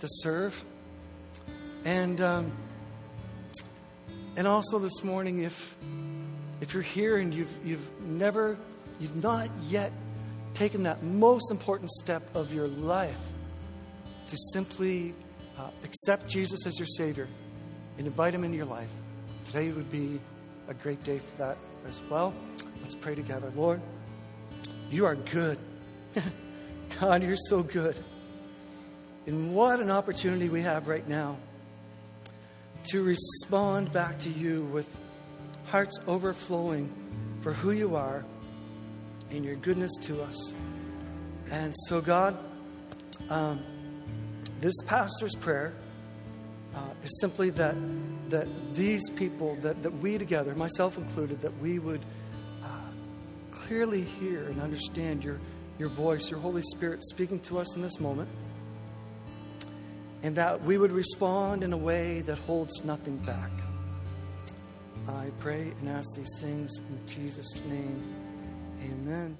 to 0.01 0.08
serve. 0.08 0.63
And 1.85 2.19
um, 2.19 2.51
and 4.35 4.47
also 4.47 4.79
this 4.79 5.03
morning, 5.03 5.43
if 5.43 5.75
if 6.61 6.73
you're 6.73 6.83
here 6.83 7.17
and 7.17 7.33
you've 7.33 7.53
you've 7.63 8.01
never 8.01 8.57
you've 8.99 9.21
not 9.23 9.49
yet 9.69 9.91
taken 10.53 10.83
that 10.83 11.03
most 11.03 11.51
important 11.51 11.89
step 11.91 12.23
of 12.35 12.53
your 12.53 12.67
life 12.67 13.19
to 14.27 14.37
simply 14.53 15.15
uh, 15.57 15.69
accept 15.83 16.27
Jesus 16.27 16.65
as 16.65 16.77
your 16.77 16.87
Savior 16.87 17.27
and 17.97 18.07
invite 18.07 18.33
Him 18.33 18.43
into 18.43 18.57
your 18.57 18.65
life, 18.65 18.89
today 19.45 19.71
would 19.71 19.91
be 19.91 20.19
a 20.67 20.73
great 20.73 21.03
day 21.03 21.19
for 21.19 21.37
that 21.37 21.57
as 21.87 22.01
well. 22.09 22.33
Let's 22.81 22.95
pray 22.95 23.15
together. 23.15 23.51
Lord, 23.55 23.81
you 24.91 25.05
are 25.05 25.15
good. 25.15 25.57
God, 26.99 27.23
you're 27.23 27.37
so 27.37 27.63
good. 27.63 27.97
And 29.25 29.53
what 29.53 29.79
an 29.79 29.91
opportunity 29.91 30.49
we 30.49 30.61
have 30.61 30.87
right 30.87 31.07
now 31.07 31.37
to 32.91 33.04
respond 33.04 33.91
back 33.91 34.17
to 34.19 34.30
you 34.30 34.63
with 34.65 34.88
hearts 35.65 35.99
overflowing 36.08 36.91
for 37.41 37.54
who 37.54 37.71
you 37.71 37.95
are 37.95 38.25
and 39.30 39.45
your 39.45 39.56
goodness 39.56 39.91
to 40.02 40.21
us. 40.23 40.54
And 41.52 41.75
so, 41.88 42.02
God, 42.02 42.38
um, 43.30 43.63
this 44.60 44.75
pastor's 44.86 45.36
prayer 45.36 45.73
uh, 46.75 46.80
is 47.04 47.19
simply 47.21 47.52
that, 47.52 47.75
that 48.30 48.47
these 48.73 49.08
people, 49.12 49.56
that, 49.62 49.84
that 49.84 49.93
we 49.99 50.17
together, 50.17 50.56
myself 50.56 50.97
included, 50.97 51.41
that 51.41 51.58
we 51.60 51.80
would 51.80 52.02
uh, 52.63 52.67
clearly 53.52 54.04
hear 54.04 54.45
and 54.45 54.60
understand 54.62 55.23
your, 55.23 55.39
your 55.78 55.89
voice, 55.89 56.30
your 56.32 56.39
Holy 56.39 56.63
Spirit 56.63 57.04
speaking 57.04 57.39
to 57.41 57.60
us 57.60 57.75
in 57.75 57.82
this 57.82 57.99
moment 57.99 58.30
and 60.23 60.36
that 60.36 60.63
we 60.63 60.77
would 60.77 60.91
respond 60.91 61.63
in 61.63 61.73
a 61.73 61.77
way 61.77 62.21
that 62.21 62.38
holds 62.39 62.84
nothing 62.84 63.17
back. 63.17 63.51
I 65.08 65.32
pray 65.39 65.73
and 65.79 65.89
ask 65.89 66.08
these 66.15 66.39
things 66.39 66.71
in 66.79 67.08
Jesus' 67.08 67.55
name. 67.65 68.15
Amen. 68.84 69.38